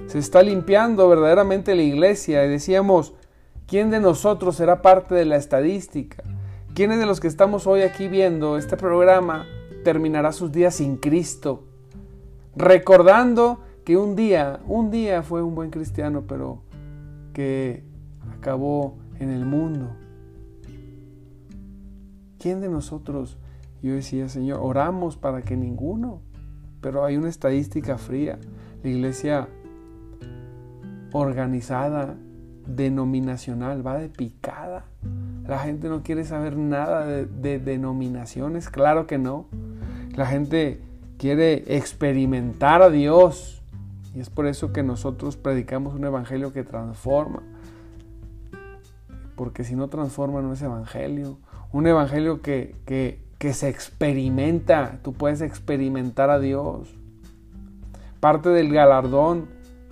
Se 0.06 0.18
está 0.18 0.42
limpiando 0.42 1.08
verdaderamente 1.08 1.74
la 1.74 1.82
iglesia 1.82 2.44
y 2.44 2.48
decíamos, 2.48 3.12
¿quién 3.66 3.90
de 3.90 4.00
nosotros 4.00 4.56
será 4.56 4.80
parte 4.82 5.14
de 5.14 5.24
la 5.24 5.36
estadística? 5.36 6.22
¿Quiénes 6.78 7.00
de 7.00 7.06
los 7.06 7.18
que 7.18 7.26
estamos 7.26 7.66
hoy 7.66 7.80
aquí 7.80 8.06
viendo 8.06 8.56
este 8.56 8.76
programa 8.76 9.46
terminará 9.82 10.30
sus 10.30 10.52
días 10.52 10.76
sin 10.76 10.96
Cristo? 10.96 11.64
Recordando 12.54 13.58
que 13.84 13.96
un 13.96 14.14
día, 14.14 14.60
un 14.64 14.92
día 14.92 15.24
fue 15.24 15.42
un 15.42 15.56
buen 15.56 15.70
cristiano, 15.70 16.22
pero 16.28 16.62
que 17.32 17.82
acabó 18.30 18.96
en 19.18 19.30
el 19.30 19.44
mundo. 19.44 19.90
¿Quién 22.38 22.60
de 22.60 22.68
nosotros? 22.68 23.38
Yo 23.82 23.94
decía, 23.94 24.28
Señor, 24.28 24.60
oramos 24.62 25.16
para 25.16 25.42
que 25.42 25.56
ninguno, 25.56 26.20
pero 26.80 27.04
hay 27.04 27.16
una 27.16 27.28
estadística 27.28 27.98
fría. 27.98 28.38
La 28.84 28.88
iglesia 28.88 29.48
organizada, 31.10 32.14
denominacional, 32.68 33.84
va 33.84 33.98
de 33.98 34.10
picada. 34.10 34.84
La 35.48 35.58
gente 35.58 35.88
no 35.88 36.02
quiere 36.02 36.24
saber 36.24 36.58
nada 36.58 37.06
de, 37.06 37.58
denominaciones, 37.58 38.68
claro 38.68 39.06
que 39.06 39.16
no. 39.16 39.46
La 40.14 40.26
gente 40.26 40.82
quiere 41.16 41.64
experimentar 41.74 42.82
a 42.82 42.90
Dios. 42.90 43.62
Y 44.14 44.20
es 44.20 44.28
por 44.28 44.46
eso 44.46 44.74
que 44.74 44.82
nosotros 44.82 45.38
predicamos 45.38 45.94
un 45.94 46.04
evangelio 46.04 46.52
que 46.52 46.64
transforma. 46.64 47.42
Porque 49.36 49.64
si 49.64 49.74
no 49.74 49.88
transforma 49.88 50.42
no 50.42 50.52
es 50.52 50.60
evangelio. 50.60 51.38
Un 51.72 51.86
evangelio 51.86 52.42
que, 52.42 52.76
que, 52.84 53.18
que 53.38 53.54
se 53.54 53.70
experimenta. 53.70 54.98
Tú 55.02 55.14
puedes 55.14 55.40
experimentar 55.40 56.28
a 56.28 56.38
Dios. 56.38 56.94
Parte 58.20 58.50
del 58.50 58.70
galardón, 58.70 59.46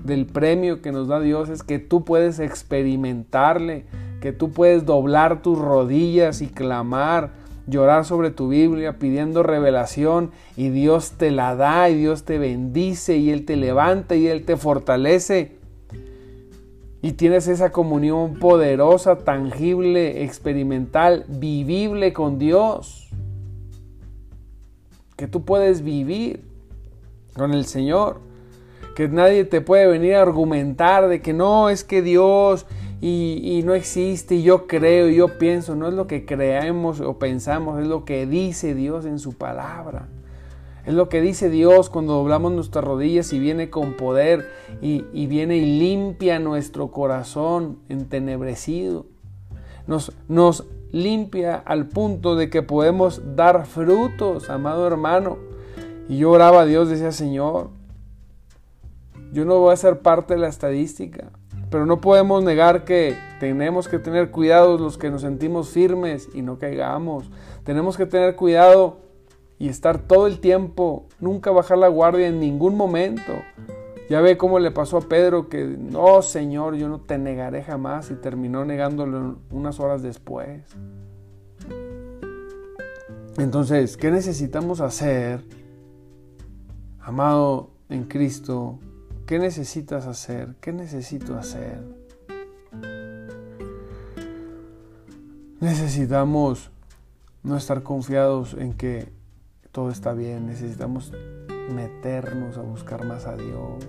del 0.05 0.27
premio 0.27 0.83
que 0.83 0.93
nos 0.93 1.09
da 1.09 1.19
Dios 1.19 1.49
es 1.49 1.63
que 1.63 1.79
tú 1.79 2.05
puedes 2.05 2.41
experimentarle, 2.41 3.87
que 4.27 4.33
tú 4.33 4.51
puedes 4.51 4.85
doblar 4.85 5.41
tus 5.41 5.57
rodillas 5.57 6.43
y 6.43 6.49
clamar, 6.49 7.31
llorar 7.69 8.05
sobre 8.05 8.33
tu 8.33 8.49
Biblia 8.49 8.99
pidiendo 8.99 9.45
revelación 9.45 10.33
y 10.57 10.71
Dios 10.71 11.13
te 11.13 11.31
la 11.31 11.55
da 11.55 11.89
y 11.91 11.95
Dios 11.95 12.25
te 12.25 12.37
bendice 12.37 13.19
y 13.19 13.31
Él 13.31 13.45
te 13.45 13.55
levanta 13.55 14.17
y 14.17 14.27
Él 14.27 14.45
te 14.45 14.57
fortalece. 14.57 15.59
Y 17.03 17.13
tienes 17.13 17.47
esa 17.47 17.71
comunión 17.71 18.41
poderosa, 18.41 19.19
tangible, 19.19 20.25
experimental, 20.25 21.25
vivible 21.29 22.13
con 22.13 22.41
Dios. 22.41 23.11
Que 25.15 25.29
tú 25.29 25.45
puedes 25.45 25.83
vivir 25.83 26.43
con 27.37 27.55
el 27.55 27.65
Señor. 27.65 28.19
Que 28.97 29.07
nadie 29.07 29.45
te 29.45 29.61
puede 29.61 29.87
venir 29.87 30.17
a 30.17 30.23
argumentar 30.23 31.07
de 31.07 31.23
que 31.23 31.33
no, 31.33 31.69
es 31.69 31.85
que 31.85 32.03
Dios 32.03 32.67
y, 33.01 33.63
no 33.65 33.75
existe 33.75 34.37
y 34.37 34.43
yo 34.43 34.67
creo 34.67 35.09
y 35.09 35.17
yo 35.17 35.39
pienso. 35.39 35.75
No 35.75 35.89
es 35.89 35.95
lo 35.95 36.07
que 36.07 36.25
creemos 36.25 37.01
o 37.01 37.19
pensamos, 37.19 37.81
es 37.81 37.87
lo 37.87 38.05
que 38.05 38.27
dice 38.27 38.75
Dios 38.75 39.05
en 39.05 39.19
su 39.19 39.35
palabra. 39.35 40.09
Es 40.87 40.95
lo 40.95 41.09
que 41.09 41.21
dice 41.21 41.51
Dios 41.51 41.91
cuando 41.91 42.15
doblamos 42.15 42.53
nuestras 42.53 42.85
rodillas 42.85 43.33
y 43.33 43.41
viene 43.41 43.71
con 43.71 43.95
poder 43.95 44.49
y, 44.81 45.03
viene 45.27 45.57
y 45.57 45.79
limpia 45.81 46.39
nuestro 46.39 46.91
corazón 46.93 47.79
entenebrecido. 47.89 49.07
Nos, 49.89 50.13
nos 50.29 50.65
limpia 50.93 51.57
al 51.57 51.89
punto 51.89 52.37
de 52.37 52.51
que 52.51 52.63
podemos 52.63 53.21
dar 53.35 53.67
frutos, 53.67 54.49
amado 54.49 54.87
hermano. 54.87 55.39
Y 56.09 56.19
yo 56.19 56.31
oraba 56.31 56.63
a 56.63 56.67
Dios, 56.67 56.89
decía 56.89 57.11
Señor, 57.11 57.71
yo 59.33 59.45
no 59.45 59.59
voy 59.59 59.73
a 59.73 59.77
ser 59.77 60.01
parte 60.01 60.35
de 60.35 60.41
la 60.41 60.49
estadística, 60.49 61.33
pero 61.71 61.87
no 61.87 62.01
podemos 62.01 62.45
negar 62.45 62.85
que 62.85 63.17
tenemos 63.41 63.89
que 63.89 63.99
tener 63.99 64.31
cuidado 64.31 64.79
los 64.79 64.99
que 64.99 65.11
nos 65.11 65.23
sentimos 65.23 65.69
firmes 65.69 66.29
y 66.35 66.43
no 66.43 66.59
caigamos. 66.59 67.31
Tenemos 67.65 67.97
que 67.97 68.07
tener 68.07 68.37
cuidado 68.37 68.99
y 69.59 69.69
estar 69.69 69.99
todo 69.99 70.27
el 70.27 70.41
tiempo, 70.41 71.07
nunca 71.19 71.51
bajar 71.51 71.79
la 71.79 71.89
guardia 71.89 72.29
en 72.29 72.41
ningún 72.41 72.77
momento. 72.77 73.33
Ya 74.09 74.21
ve 74.21 74.37
cómo 74.37 74.61
le 74.61 74.71
pasó 74.71 74.99
a 74.99 75.01
Pedro 75.01 75.49
que, 75.49 75.65
no, 75.65 76.23
Señor, 76.23 76.77
yo 76.77 76.89
no 76.89 77.01
te 77.01 77.19
negaré 77.19 77.65
jamás 77.65 78.11
y 78.11 78.15
terminó 78.15 78.65
negándolo 78.65 79.39
unas 79.51 79.81
horas 79.81 80.03
después. 80.03 80.63
Entonces, 83.39 83.97
¿qué 83.97 84.11
necesitamos 84.11 84.81
hacer, 84.81 85.43
amado 87.01 87.71
en 87.89 88.05
Cristo? 88.05 88.79
¿Qué 89.27 89.41
necesitas 89.41 90.07
hacer? 90.07 90.55
¿Qué 90.61 90.73
necesito 90.73 91.37
hacer? 91.37 91.83
Necesitamos 95.59 96.71
no 97.43 97.57
estar 97.57 97.83
confiados 97.83 98.55
en 98.55 98.75
que 98.75 99.09
todo 99.73 99.91
está 99.91 100.13
bien. 100.13 100.47
Necesitamos 100.47 101.13
meternos 101.75 102.57
a 102.57 102.63
buscar 102.63 103.05
más 103.05 103.27
a 103.27 103.35
Dios. 103.35 103.85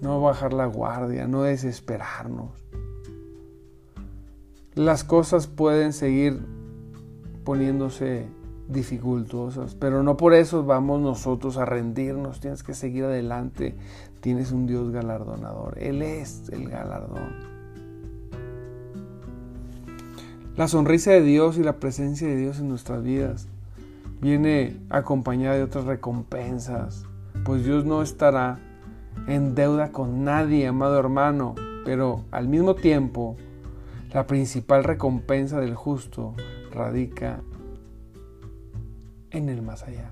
No 0.00 0.20
bajar 0.20 0.52
la 0.52 0.66
guardia, 0.66 1.28
no 1.28 1.42
desesperarnos. 1.42 2.50
Las 4.74 5.04
cosas 5.04 5.46
pueden 5.46 5.92
seguir 5.92 6.40
poniéndose 7.44 8.26
dificultosas, 8.70 9.74
pero 9.74 10.02
no 10.02 10.16
por 10.16 10.34
eso 10.34 10.64
vamos 10.64 11.00
nosotros 11.00 11.56
a 11.56 11.64
rendirnos, 11.64 12.40
tienes 12.40 12.62
que 12.62 12.74
seguir 12.74 13.04
adelante, 13.04 13.74
tienes 14.20 14.52
un 14.52 14.66
Dios 14.66 14.90
galardonador, 14.90 15.78
Él 15.78 16.02
es 16.02 16.48
el 16.50 16.68
galardón. 16.68 17.50
La 20.56 20.68
sonrisa 20.68 21.10
de 21.12 21.22
Dios 21.22 21.58
y 21.58 21.62
la 21.62 21.78
presencia 21.78 22.28
de 22.28 22.36
Dios 22.36 22.58
en 22.58 22.68
nuestras 22.68 23.02
vidas 23.02 23.48
viene 24.20 24.76
acompañada 24.90 25.56
de 25.56 25.62
otras 25.62 25.84
recompensas, 25.84 27.06
pues 27.44 27.64
Dios 27.64 27.84
no 27.84 28.02
estará 28.02 28.58
en 29.26 29.54
deuda 29.54 29.92
con 29.92 30.24
nadie, 30.24 30.66
amado 30.66 30.98
hermano, 30.98 31.54
pero 31.84 32.24
al 32.30 32.48
mismo 32.48 32.74
tiempo 32.74 33.36
la 34.12 34.26
principal 34.26 34.84
recompensa 34.84 35.60
del 35.60 35.74
justo 35.74 36.34
radica 36.72 37.40
en 39.30 39.48
el 39.48 39.62
más 39.62 39.82
allá. 39.82 40.10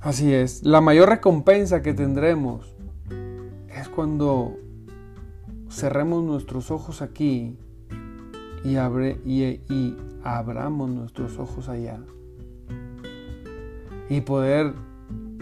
Así 0.00 0.34
es, 0.34 0.62
la 0.64 0.82
mayor 0.82 1.08
recompensa 1.08 1.80
que 1.80 1.94
tendremos 1.94 2.74
es 3.74 3.88
cuando 3.88 4.58
cerremos 5.70 6.22
nuestros 6.22 6.70
ojos 6.70 7.00
aquí 7.00 7.56
y, 8.64 8.76
abre, 8.76 9.18
y, 9.24 9.96
abramos 10.22 10.90
nuestros 10.90 11.38
ojos 11.38 11.70
allá. 11.70 11.98
Y 14.10 14.20
poder 14.20 14.74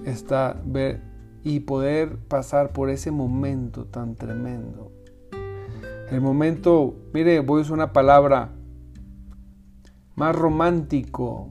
estar, 0.04 0.62
ver, 0.64 1.02
y 1.42 1.60
poder 1.60 2.16
pasar 2.28 2.72
por 2.72 2.88
ese 2.88 3.10
momento 3.10 3.86
tan 3.86 4.14
tremendo. 4.14 4.92
El 6.10 6.20
momento, 6.20 6.94
mire, 7.12 7.40
voy 7.40 7.58
a 7.58 7.62
usar 7.62 7.74
una 7.74 7.92
palabra 7.92 8.52
más 10.14 10.36
romántico, 10.36 11.48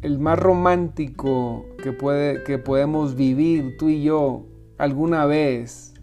el 0.00 0.18
más 0.18 0.38
romántico 0.38 1.66
que, 1.82 1.92
puede, 1.92 2.42
que 2.44 2.58
podemos 2.58 3.14
vivir 3.14 3.76
tú 3.78 3.88
y 3.88 4.02
yo 4.02 4.46
alguna 4.78 5.26
vez, 5.26 5.94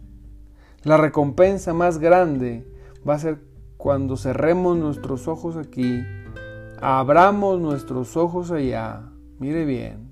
la 0.83 0.97
recompensa 0.97 1.73
más 1.73 1.97
grande 1.99 2.65
va 3.07 3.15
a 3.15 3.19
ser 3.19 3.41
cuando 3.77 4.17
cerremos 4.17 4.77
nuestros 4.77 5.27
ojos 5.27 5.57
aquí, 5.57 6.01
abramos 6.81 7.59
nuestros 7.59 8.15
ojos 8.15 8.51
allá, 8.51 9.09
mire 9.39 9.65
bien, 9.65 10.11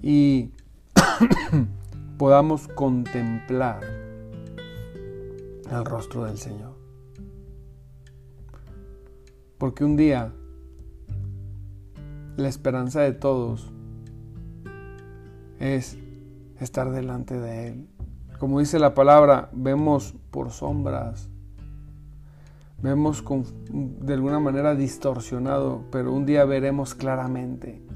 y 0.00 0.50
podamos 2.18 2.68
contemplar 2.68 3.80
el 5.70 5.84
rostro 5.84 6.24
del 6.24 6.38
Señor. 6.38 6.71
Porque 9.62 9.84
un 9.84 9.96
día 9.96 10.32
la 12.36 12.48
esperanza 12.48 13.02
de 13.02 13.12
todos 13.12 13.70
es 15.60 15.96
estar 16.58 16.90
delante 16.90 17.38
de 17.38 17.68
Él. 17.68 17.88
Como 18.40 18.58
dice 18.58 18.80
la 18.80 18.92
palabra, 18.94 19.50
vemos 19.52 20.16
por 20.32 20.50
sombras, 20.50 21.30
vemos 22.82 23.22
de 23.70 24.12
alguna 24.12 24.40
manera 24.40 24.74
distorsionado, 24.74 25.84
pero 25.92 26.12
un 26.12 26.26
día 26.26 26.44
veremos 26.44 26.96
claramente. 26.96 27.86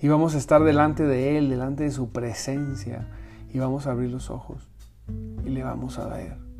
Y 0.00 0.08
vamos 0.08 0.34
a 0.34 0.38
estar 0.38 0.64
delante 0.64 1.04
de 1.04 1.38
Él, 1.38 1.50
delante 1.50 1.84
de 1.84 1.92
su 1.92 2.10
presencia, 2.10 3.06
y 3.48 3.60
vamos 3.60 3.86
a 3.86 3.92
abrir 3.92 4.10
los 4.10 4.28
ojos 4.28 4.68
y 5.44 5.50
le 5.50 5.62
vamos 5.62 6.00
a 6.00 6.08
ver. 6.08 6.53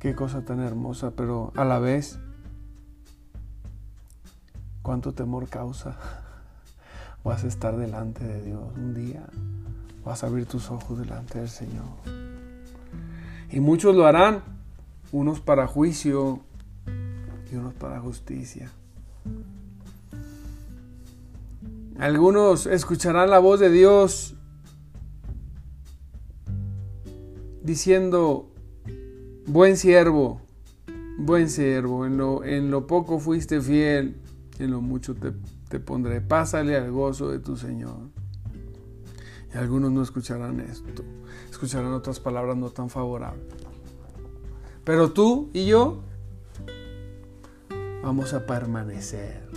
Qué 0.00 0.14
cosa 0.14 0.46
tan 0.46 0.60
hermosa, 0.60 1.10
pero 1.10 1.52
a 1.56 1.64
la 1.66 1.78
vez, 1.78 2.18
cuánto 4.80 5.12
temor 5.12 5.50
causa. 5.50 5.98
Vas 7.24 7.44
a 7.44 7.48
estar 7.48 7.76
delante 7.76 8.24
de 8.24 8.40
Dios 8.40 8.62
un 8.76 8.94
día. 8.94 9.26
Vas 10.02 10.24
a 10.24 10.28
abrir 10.28 10.46
tus 10.46 10.70
ojos 10.70 10.98
delante 10.98 11.38
del 11.38 11.50
Señor. 11.50 11.84
Y 13.50 13.60
muchos 13.60 13.94
lo 13.94 14.06
harán, 14.06 14.42
unos 15.12 15.40
para 15.40 15.66
juicio 15.66 16.40
y 17.52 17.56
unos 17.56 17.74
para 17.74 18.00
justicia. 18.00 18.70
Algunos 21.98 22.64
escucharán 22.64 23.28
la 23.28 23.38
voz 23.38 23.60
de 23.60 23.70
Dios 23.70 24.34
diciendo, 27.62 28.49
Buen 29.46 29.76
siervo, 29.76 30.40
buen 31.18 31.48
siervo, 31.48 32.06
en 32.06 32.16
lo, 32.16 32.44
en 32.44 32.70
lo 32.70 32.86
poco 32.86 33.18
fuiste 33.18 33.60
fiel, 33.60 34.16
en 34.58 34.70
lo 34.70 34.80
mucho 34.80 35.14
te, 35.14 35.32
te 35.68 35.80
pondré. 35.80 36.20
Pásale 36.20 36.76
al 36.76 36.90
gozo 36.90 37.30
de 37.30 37.38
tu 37.38 37.56
Señor. 37.56 38.10
Y 39.52 39.58
algunos 39.58 39.90
no 39.90 40.02
escucharán 40.02 40.60
esto, 40.60 41.02
escucharán 41.50 41.92
otras 41.92 42.20
palabras 42.20 42.56
no 42.56 42.70
tan 42.70 42.88
favorables. 42.88 43.42
Pero 44.84 45.10
tú 45.10 45.50
y 45.52 45.66
yo 45.66 46.02
vamos 48.02 48.32
a 48.32 48.46
permanecer. 48.46 49.48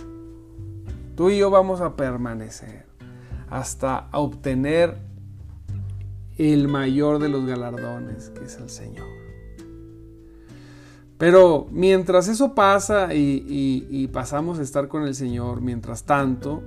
Tú 1.16 1.30
y 1.30 1.38
yo 1.38 1.50
vamos 1.50 1.80
a 1.80 1.94
permanecer 1.94 2.86
hasta 3.48 4.08
obtener 4.12 4.98
el 6.36 6.66
mayor 6.66 7.20
de 7.20 7.28
los 7.28 7.46
galardones, 7.46 8.30
que 8.30 8.44
es 8.44 8.56
el 8.56 8.68
Señor. 8.68 9.23
Pero 11.18 11.68
mientras 11.70 12.28
eso 12.28 12.54
pasa 12.54 13.14
y, 13.14 14.08
pasamos 14.12 14.58
a 14.58 14.62
estar 14.62 14.88
con 14.88 15.04
el 15.04 15.14
Señor, 15.14 15.60
mientras 15.60 16.04
tanto, 16.04 16.62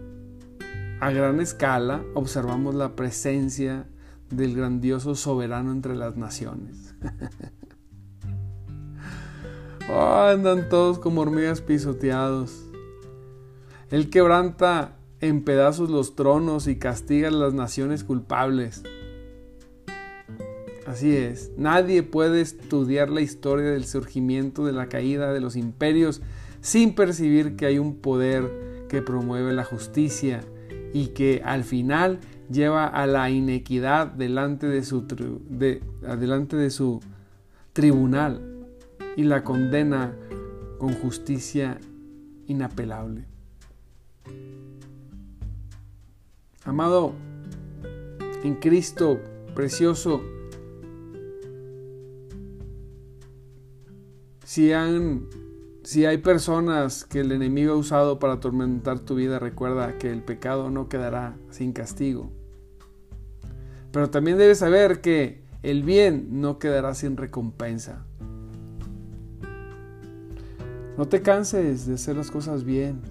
a 0.99 1.11
gran 1.11 1.41
escala, 1.41 2.03
observamos 2.13 2.73
la 2.73 2.95
presencia 2.95 3.87
del 4.29 4.55
grandioso 4.55 5.15
soberano 5.15 5.71
entre 5.71 5.95
las 5.95 6.15
naciones. 6.15 6.95
Oh, 9.89 10.23
andan 10.23 10.67
todos 10.67 10.99
como 10.99 11.21
hormigas 11.21 11.61
pisoteados. 11.61 12.65
Él 13.89 14.09
quebranta 14.09 14.97
en 15.21 15.45
pedazos 15.45 15.89
los 15.89 16.13
tronos 16.13 16.67
y 16.67 16.77
castiga 16.77 17.29
a 17.29 17.31
las 17.31 17.53
naciones 17.53 18.03
culpables. 18.03 18.83
Así 20.87 21.13
es, 21.17 21.51
nadie 21.57 22.01
puede 22.01 22.39
estudiar 22.39 23.09
la 23.09 23.19
historia 23.19 23.71
del 23.71 23.83
surgimiento 23.83 24.65
de 24.65 24.71
la 24.71 24.87
caída 24.87 25.33
de 25.33 25.41
los 25.41 25.57
imperios 25.57 26.21
sin 26.61 26.95
percibir 26.95 27.57
que 27.57 27.65
hay 27.65 27.77
un 27.77 27.97
poder 27.97 28.85
que 28.87 29.01
promueve 29.01 29.51
la 29.51 29.65
justicia 29.65 30.45
y 30.93 31.07
que 31.07 31.41
al 31.43 31.65
final 31.65 32.21
lleva 32.49 32.87
a 32.87 33.05
la 33.05 33.29
inequidad 33.29 34.07
delante 34.07 34.65
de 34.67 34.81
su, 34.81 35.05
de 35.49 36.69
su 36.69 37.01
tribunal 37.73 38.65
y 39.17 39.23
la 39.23 39.43
condena 39.43 40.15
con 40.77 40.93
justicia 40.93 41.79
inapelable. 42.47 43.25
Amado, 46.63 47.11
en 48.41 48.55
Cristo 48.55 49.19
precioso, 49.53 50.21
si, 54.47 54.71
han, 54.71 55.27
si 55.83 56.05
hay 56.05 56.19
personas 56.19 57.03
que 57.03 57.19
el 57.19 57.33
enemigo 57.33 57.73
ha 57.73 57.75
usado 57.75 58.17
para 58.17 58.35
atormentar 58.35 58.99
tu 58.99 59.15
vida, 59.15 59.39
recuerda 59.39 59.97
que 59.97 60.09
el 60.09 60.23
pecado 60.23 60.69
no 60.69 60.87
quedará 60.87 61.35
sin 61.49 61.73
castigo. 61.73 62.31
Pero 63.91 64.09
también 64.09 64.37
debes 64.37 64.59
saber 64.59 65.01
que 65.01 65.41
el 65.63 65.83
bien 65.83 66.39
no 66.39 66.59
quedará 66.59 66.95
sin 66.95 67.17
recompensa. 67.17 68.05
No 70.97 71.09
te 71.09 71.21
canses 71.21 71.85
de 71.85 71.95
hacer 71.95 72.15
las 72.15 72.31
cosas 72.31 72.63
bien. 72.63 73.01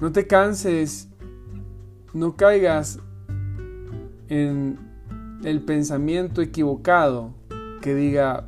No 0.00 0.12
te 0.12 0.28
canses, 0.28 1.08
no 2.12 2.36
caigas 2.36 3.00
en 4.28 4.78
el 5.42 5.62
pensamiento 5.64 6.42
equivocado 6.42 7.34
que 7.84 7.94
diga, 7.94 8.46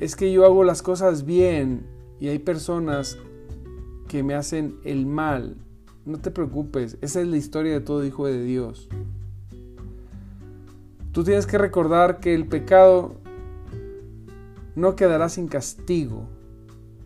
es 0.00 0.16
que 0.16 0.30
yo 0.30 0.44
hago 0.44 0.64
las 0.64 0.82
cosas 0.82 1.24
bien 1.24 1.86
y 2.20 2.28
hay 2.28 2.38
personas 2.38 3.16
que 4.06 4.22
me 4.22 4.34
hacen 4.34 4.76
el 4.84 5.06
mal. 5.06 5.56
No 6.04 6.18
te 6.18 6.30
preocupes, 6.30 6.98
esa 7.00 7.22
es 7.22 7.26
la 7.26 7.38
historia 7.38 7.72
de 7.72 7.80
todo 7.80 8.04
hijo 8.04 8.26
de 8.26 8.44
Dios. 8.44 8.90
Tú 11.12 11.24
tienes 11.24 11.46
que 11.46 11.56
recordar 11.56 12.20
que 12.20 12.34
el 12.34 12.46
pecado 12.46 13.14
no 14.74 14.94
quedará 14.94 15.30
sin 15.30 15.48
castigo. 15.48 16.28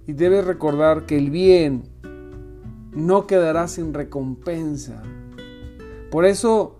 Y 0.08 0.14
debes 0.14 0.44
recordar 0.44 1.06
que 1.06 1.18
el 1.18 1.30
bien 1.30 1.84
no 2.90 3.28
quedará 3.28 3.68
sin 3.68 3.94
recompensa. 3.94 5.04
Por 6.10 6.24
eso 6.24 6.78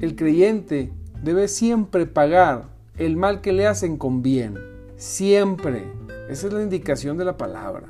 el 0.00 0.14
creyente 0.14 0.92
debe 1.22 1.48
siempre 1.48 2.04
pagar 2.04 2.76
el 2.98 3.16
mal 3.16 3.40
que 3.40 3.52
le 3.52 3.66
hacen 3.66 3.96
con 3.96 4.22
bien. 4.22 4.58
Siempre. 4.96 5.84
Esa 6.28 6.48
es 6.48 6.52
la 6.52 6.62
indicación 6.62 7.16
de 7.16 7.24
la 7.24 7.36
palabra. 7.36 7.88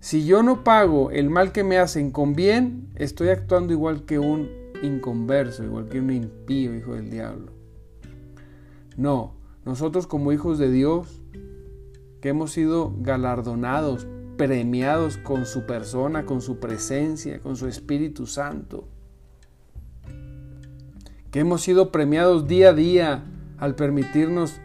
Si 0.00 0.24
yo 0.24 0.42
no 0.42 0.62
pago 0.62 1.10
el 1.10 1.28
mal 1.28 1.50
que 1.52 1.64
me 1.64 1.78
hacen 1.78 2.12
con 2.12 2.34
bien, 2.34 2.88
estoy 2.94 3.30
actuando 3.30 3.72
igual 3.72 4.04
que 4.04 4.18
un 4.18 4.48
inconverso, 4.82 5.64
igual 5.64 5.88
que 5.88 5.98
un 5.98 6.10
impío, 6.10 6.74
hijo 6.74 6.94
del 6.94 7.10
diablo. 7.10 7.52
No, 8.96 9.34
nosotros 9.64 10.06
como 10.06 10.32
hijos 10.32 10.58
de 10.58 10.70
Dios, 10.70 11.20
que 12.20 12.28
hemos 12.28 12.52
sido 12.52 12.94
galardonados 12.98 14.06
premiados 14.36 15.16
con 15.18 15.46
su 15.46 15.66
persona, 15.66 16.26
con 16.26 16.40
su 16.40 16.58
presencia, 16.58 17.40
con 17.40 17.56
su 17.56 17.66
Espíritu 17.66 18.26
Santo. 18.26 18.88
Que 21.30 21.40
hemos 21.40 21.62
sido 21.62 21.92
premiados 21.92 22.46
día 22.46 22.70
a 22.70 22.72
día 22.74 23.24
al 23.58 23.74
permitirnos 23.74 24.60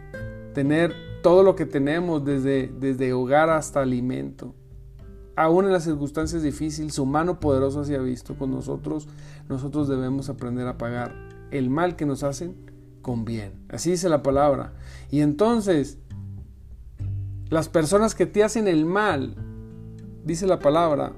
tener 0.54 0.94
todo 1.22 1.42
lo 1.42 1.56
que 1.56 1.66
tenemos 1.66 2.24
desde, 2.24 2.68
desde 2.68 3.12
hogar 3.12 3.50
hasta 3.50 3.80
alimento. 3.82 4.54
Aún 5.36 5.64
en 5.64 5.72
las 5.72 5.84
circunstancias 5.84 6.42
difíciles, 6.42 6.94
su 6.94 7.06
mano 7.06 7.40
poderosa 7.40 7.84
se 7.84 7.96
ha 7.96 8.00
visto 8.00 8.36
con 8.36 8.50
nosotros. 8.50 9.08
Nosotros 9.48 9.88
debemos 9.88 10.28
aprender 10.28 10.66
a 10.68 10.78
pagar 10.78 11.14
el 11.50 11.70
mal 11.70 11.96
que 11.96 12.06
nos 12.06 12.22
hacen 12.22 12.54
con 13.02 13.24
bien. 13.24 13.52
Así 13.68 13.90
dice 13.90 14.08
la 14.08 14.22
palabra. 14.22 14.74
Y 15.10 15.20
entonces, 15.20 15.98
las 17.50 17.68
personas 17.68 18.14
que 18.14 18.26
te 18.26 18.44
hacen 18.44 18.68
el 18.68 18.86
mal, 18.86 19.34
dice 20.24 20.46
la 20.46 20.60
palabra, 20.60 21.12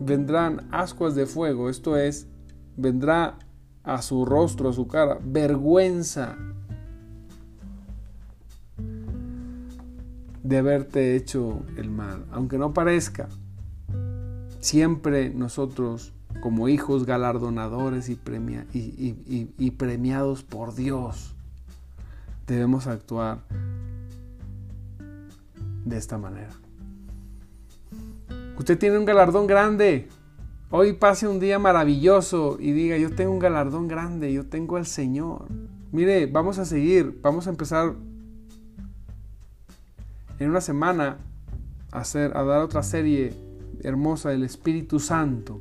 vendrán 0.00 0.66
ascuas 0.72 1.14
de 1.14 1.26
fuego, 1.26 1.68
esto 1.68 1.96
es, 1.96 2.26
vendrá 2.76 3.38
a 3.84 4.02
su 4.02 4.24
rostro, 4.24 4.70
a 4.70 4.72
su 4.72 4.88
cara, 4.88 5.18
vergüenza 5.22 6.36
de 10.42 10.58
haberte 10.58 11.16
hecho 11.16 11.62
el 11.76 11.90
mal, 11.90 12.24
aunque 12.32 12.58
no 12.58 12.72
parezca. 12.72 13.28
Siempre 14.60 15.30
nosotros, 15.30 16.12
como 16.40 16.68
hijos 16.68 17.06
galardonadores 17.06 18.08
y, 18.08 18.18
y 18.72 19.70
premiados 19.72 20.42
por 20.42 20.74
Dios, 20.74 21.34
debemos 22.46 22.86
actuar 22.86 23.40
de 25.84 25.96
esta 25.96 26.18
manera. 26.18 26.50
Usted 28.58 28.78
tiene 28.78 28.98
un 28.98 29.04
galardón 29.04 29.46
grande. 29.46 30.08
Hoy 30.76 30.94
pase 30.94 31.28
un 31.28 31.38
día 31.38 31.60
maravilloso 31.60 32.56
y 32.58 32.72
diga, 32.72 32.98
yo 32.98 33.14
tengo 33.14 33.30
un 33.30 33.38
galardón 33.38 33.86
grande, 33.86 34.32
yo 34.32 34.44
tengo 34.44 34.76
al 34.76 34.86
Señor. 34.86 35.46
Mire, 35.92 36.26
vamos 36.26 36.58
a 36.58 36.64
seguir, 36.64 37.20
vamos 37.22 37.46
a 37.46 37.50
empezar 37.50 37.94
en 40.40 40.50
una 40.50 40.60
semana 40.60 41.18
a, 41.92 42.00
hacer, 42.00 42.36
a 42.36 42.42
dar 42.42 42.60
otra 42.60 42.82
serie 42.82 43.32
hermosa 43.84 44.30
del 44.30 44.42
Espíritu 44.42 44.98
Santo. 44.98 45.60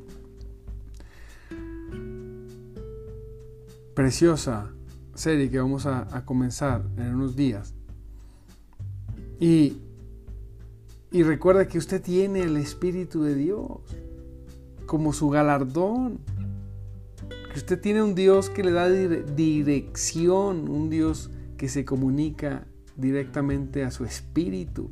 Preciosa 3.94 4.72
serie 5.14 5.52
que 5.52 5.60
vamos 5.60 5.86
a, 5.86 6.08
a 6.18 6.26
comenzar 6.26 6.82
en 6.98 7.14
unos 7.14 7.36
días. 7.36 7.76
Y 9.40 9.78
y 11.14 11.22
recuerda 11.22 11.68
que 11.68 11.78
usted 11.78 12.02
tiene 12.02 12.42
el 12.42 12.58
Espíritu 12.58 13.22
de 13.22 13.36
Dios 13.36 13.82
como 14.86 15.14
su 15.14 15.30
galardón. 15.30 16.20
Que 17.52 17.60
usted 17.60 17.80
tiene 17.80 18.02
un 18.02 18.16
Dios 18.16 18.50
que 18.50 18.64
le 18.64 18.72
da 18.72 18.90
dirección, 18.90 20.70
un 20.70 20.90
Dios 20.90 21.30
que 21.58 21.70
se 21.70 21.86
comunica 21.86 22.66
directamente 22.96 23.84
a 23.84 23.92
su 23.92 24.06
espíritu. 24.06 24.90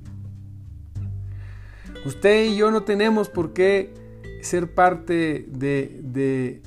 Usted 2.05 2.45
y 2.51 2.55
yo 2.55 2.71
no 2.71 2.83
tenemos 2.83 3.29
por 3.29 3.53
qué 3.53 3.93
ser 4.41 4.73
parte 4.73 5.47
de, 5.49 6.01
de, 6.03 6.61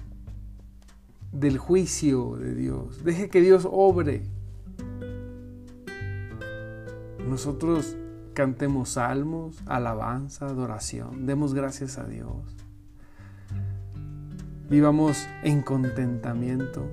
del 1.32 1.58
juicio 1.58 2.36
de 2.36 2.54
Dios. 2.54 3.04
Deje 3.04 3.28
que 3.28 3.40
Dios 3.40 3.66
obre. 3.70 4.22
Nosotros 7.28 7.96
Cantemos 8.34 8.88
salmos, 8.90 9.62
alabanza, 9.64 10.46
adoración. 10.46 11.24
Demos 11.24 11.54
gracias 11.54 11.98
a 11.98 12.04
Dios. 12.04 12.63
Vivamos 14.68 15.28
en 15.42 15.60
contentamiento. 15.60 16.88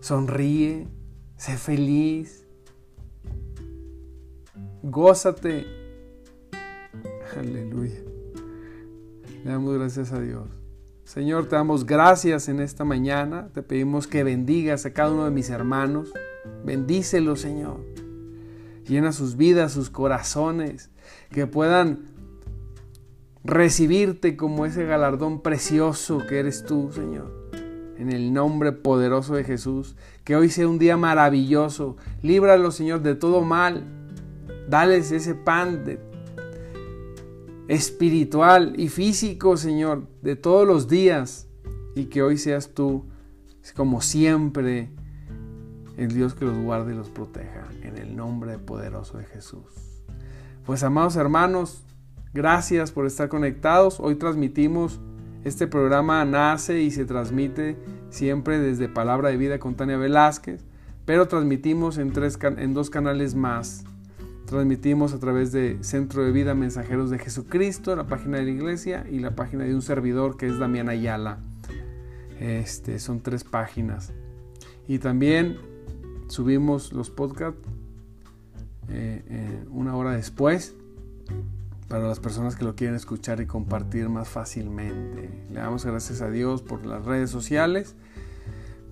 Sonríe, 0.00 0.88
sé 1.36 1.56
feliz. 1.56 2.44
Gózate. 4.82 5.64
Aleluya. 7.36 8.00
Le 9.44 9.50
damos 9.50 9.74
gracias 9.78 10.12
a 10.12 10.20
Dios. 10.20 10.48
Señor, 11.04 11.46
te 11.46 11.54
damos 11.54 11.86
gracias 11.86 12.48
en 12.48 12.58
esta 12.58 12.84
mañana. 12.84 13.50
Te 13.54 13.62
pedimos 13.62 14.08
que 14.08 14.24
bendigas 14.24 14.86
a 14.86 14.92
cada 14.92 15.12
uno 15.12 15.24
de 15.24 15.30
mis 15.30 15.50
hermanos. 15.50 16.12
Bendícelos, 16.64 17.40
Señor. 17.40 17.80
Llena 18.86 19.12
sus 19.12 19.36
vidas, 19.36 19.72
sus 19.72 19.88
corazones, 19.88 20.90
que 21.30 21.46
puedan 21.46 22.11
recibirte 23.44 24.36
como 24.36 24.66
ese 24.66 24.84
galardón 24.84 25.40
precioso 25.40 26.20
que 26.28 26.38
eres 26.38 26.64
tú, 26.64 26.90
Señor. 26.92 27.50
En 27.96 28.10
el 28.10 28.32
nombre 28.32 28.72
poderoso 28.72 29.34
de 29.34 29.44
Jesús, 29.44 29.96
que 30.24 30.34
hoy 30.34 30.48
sea 30.48 30.68
un 30.68 30.78
día 30.78 30.96
maravilloso. 30.96 31.96
Líbralos, 32.22 32.74
Señor, 32.74 33.02
de 33.02 33.14
todo 33.14 33.42
mal. 33.42 33.84
Dales 34.68 35.12
ese 35.12 35.34
pan 35.34 35.84
espiritual 37.68 38.74
y 38.76 38.88
físico, 38.88 39.56
Señor, 39.56 40.06
de 40.22 40.36
todos 40.36 40.66
los 40.66 40.88
días. 40.88 41.48
Y 41.94 42.06
que 42.06 42.22
hoy 42.22 42.38
seas 42.38 42.70
tú, 42.74 43.04
como 43.76 44.00
siempre, 44.00 44.90
el 45.96 46.08
Dios 46.08 46.34
que 46.34 46.44
los 46.44 46.56
guarde 46.58 46.94
y 46.94 46.96
los 46.96 47.10
proteja. 47.10 47.68
En 47.82 47.98
el 47.98 48.16
nombre 48.16 48.58
poderoso 48.58 49.18
de 49.18 49.24
Jesús. 49.24 49.64
Pues 50.64 50.82
amados 50.82 51.16
hermanos, 51.16 51.84
gracias 52.34 52.92
por 52.92 53.06
estar 53.06 53.28
conectados. 53.28 54.00
Hoy 54.00 54.16
transmitimos, 54.16 55.00
este 55.44 55.66
programa 55.66 56.24
nace 56.24 56.82
y 56.82 56.90
se 56.90 57.04
transmite 57.04 57.76
siempre 58.10 58.58
desde 58.58 58.88
Palabra 58.88 59.30
de 59.30 59.36
Vida 59.36 59.58
con 59.58 59.74
Tania 59.74 59.96
Velázquez, 59.96 60.64
pero 61.04 61.28
transmitimos 61.28 61.98
en, 61.98 62.12
tres, 62.12 62.38
en 62.42 62.74
dos 62.74 62.90
canales 62.90 63.34
más 63.34 63.84
Transmitimos 64.52 65.14
a 65.14 65.18
través 65.18 65.50
de 65.50 65.78
Centro 65.82 66.22
de 66.24 66.30
Vida 66.30 66.54
Mensajeros 66.54 67.08
de 67.08 67.18
Jesucristo, 67.18 67.96
la 67.96 68.06
página 68.06 68.36
de 68.36 68.44
la 68.44 68.50
iglesia 68.50 69.06
y 69.10 69.18
la 69.18 69.34
página 69.34 69.64
de 69.64 69.74
un 69.74 69.80
servidor 69.80 70.36
que 70.36 70.46
es 70.46 70.58
Damián 70.58 70.90
Ayala. 70.90 71.38
Este, 72.38 72.98
son 72.98 73.20
tres 73.22 73.44
páginas. 73.44 74.12
Y 74.86 74.98
también 74.98 75.56
subimos 76.26 76.92
los 76.92 77.08
podcasts 77.08 77.58
eh, 78.90 79.22
eh, 79.26 79.64
una 79.70 79.96
hora 79.96 80.10
después 80.10 80.74
para 81.92 82.08
las 82.08 82.20
personas 82.20 82.56
que 82.56 82.64
lo 82.64 82.74
quieren 82.74 82.96
escuchar 82.96 83.42
y 83.42 83.46
compartir 83.46 84.08
más 84.08 84.26
fácilmente. 84.26 85.28
Le 85.50 85.60
damos 85.60 85.84
gracias 85.84 86.22
a 86.22 86.30
Dios 86.30 86.62
por 86.62 86.86
las 86.86 87.04
redes 87.04 87.28
sociales, 87.28 87.96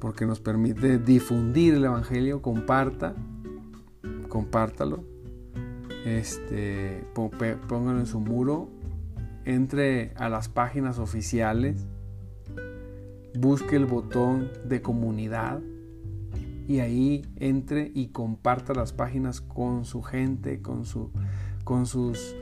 porque 0.00 0.26
nos 0.26 0.38
permite 0.38 0.98
difundir 0.98 1.72
el 1.72 1.86
Evangelio. 1.86 2.42
Comparta, 2.42 3.14
compártalo 4.28 5.02
este, 6.04 7.02
pónganlo 7.14 8.00
en 8.00 8.06
su 8.06 8.20
muro, 8.20 8.68
entre 9.46 10.12
a 10.16 10.28
las 10.28 10.50
páginas 10.50 10.98
oficiales, 10.98 11.86
busque 13.34 13.76
el 13.76 13.86
botón 13.86 14.50
de 14.66 14.82
comunidad 14.82 15.60
y 16.68 16.80
ahí 16.80 17.22
entre 17.36 17.90
y 17.94 18.08
comparta 18.08 18.74
las 18.74 18.92
páginas 18.92 19.40
con 19.40 19.86
su 19.86 20.02
gente, 20.02 20.60
con, 20.60 20.84
su, 20.84 21.10
con 21.64 21.86
sus 21.86 22.36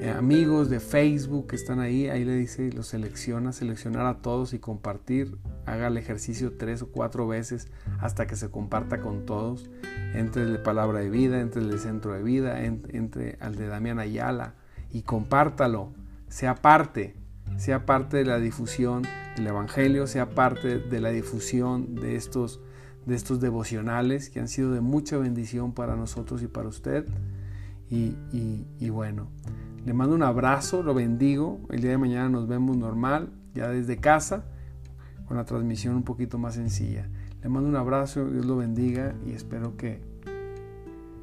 eh, 0.00 0.08
amigos 0.08 0.70
de 0.70 0.80
Facebook 0.80 1.48
que 1.48 1.56
están 1.56 1.78
ahí. 1.78 2.08
Ahí 2.08 2.24
le 2.24 2.34
dice, 2.34 2.72
lo 2.72 2.82
selecciona, 2.82 3.52
seleccionar 3.52 4.06
a 4.06 4.22
todos 4.22 4.54
y 4.54 4.58
compartir. 4.58 5.36
Haga 5.66 5.88
el 5.88 5.98
ejercicio 5.98 6.54
tres 6.56 6.80
o 6.80 6.90
cuatro 6.90 7.28
veces 7.28 7.68
hasta 7.98 8.26
que 8.26 8.34
se 8.34 8.50
comparta 8.50 9.02
con 9.02 9.26
todos 9.26 9.68
entre 10.14 10.44
el 10.44 10.52
de 10.54 10.58
Palabra 10.58 11.00
de 11.00 11.10
Vida, 11.10 11.40
entre 11.40 11.60
el 11.60 11.78
Centro 11.78 12.14
de 12.14 12.22
Vida, 12.22 12.64
entre 12.64 13.36
al 13.40 13.56
de 13.56 13.66
Damián 13.66 13.98
Ayala 13.98 14.54
y 14.90 15.02
compártalo, 15.02 15.92
sea 16.28 16.54
parte, 16.54 17.14
sea 17.58 17.84
parte 17.84 18.16
de 18.16 18.24
la 18.24 18.38
difusión 18.38 19.02
del 19.36 19.48
Evangelio, 19.48 20.06
sea 20.06 20.30
parte 20.30 20.78
de 20.78 21.00
la 21.00 21.10
difusión 21.10 21.94
de 21.94 22.16
estos, 22.16 22.60
de 23.04 23.16
estos 23.16 23.38
devocionales 23.40 24.30
que 24.30 24.40
han 24.40 24.48
sido 24.48 24.72
de 24.72 24.80
mucha 24.80 25.18
bendición 25.18 25.74
para 25.74 25.94
nosotros 25.94 26.42
y 26.42 26.46
para 26.46 26.68
usted. 26.68 27.06
Y 27.90 28.88
bueno, 28.88 29.28
le 29.84 29.94
mando 29.94 30.14
un 30.14 30.22
abrazo, 30.22 30.82
lo 30.82 30.94
bendigo. 30.94 31.60
El 31.70 31.80
día 31.80 31.92
de 31.92 31.98
mañana 31.98 32.28
nos 32.28 32.46
vemos 32.46 32.76
normal, 32.76 33.30
ya 33.54 33.68
desde 33.68 33.96
casa, 33.96 34.44
con 35.26 35.36
la 35.36 35.44
transmisión 35.44 35.96
un 35.96 36.02
poquito 36.02 36.38
más 36.38 36.54
sencilla. 36.54 37.08
Le 37.42 37.48
mando 37.48 37.68
un 37.68 37.76
abrazo, 37.76 38.28
Dios 38.28 38.44
lo 38.44 38.56
bendiga 38.56 39.14
y 39.26 39.32
espero 39.32 39.76
que, 39.76 40.02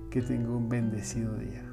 que 0.10 0.22
tenga 0.22 0.50
un 0.50 0.70
bendecido 0.70 1.36
día. 1.36 1.67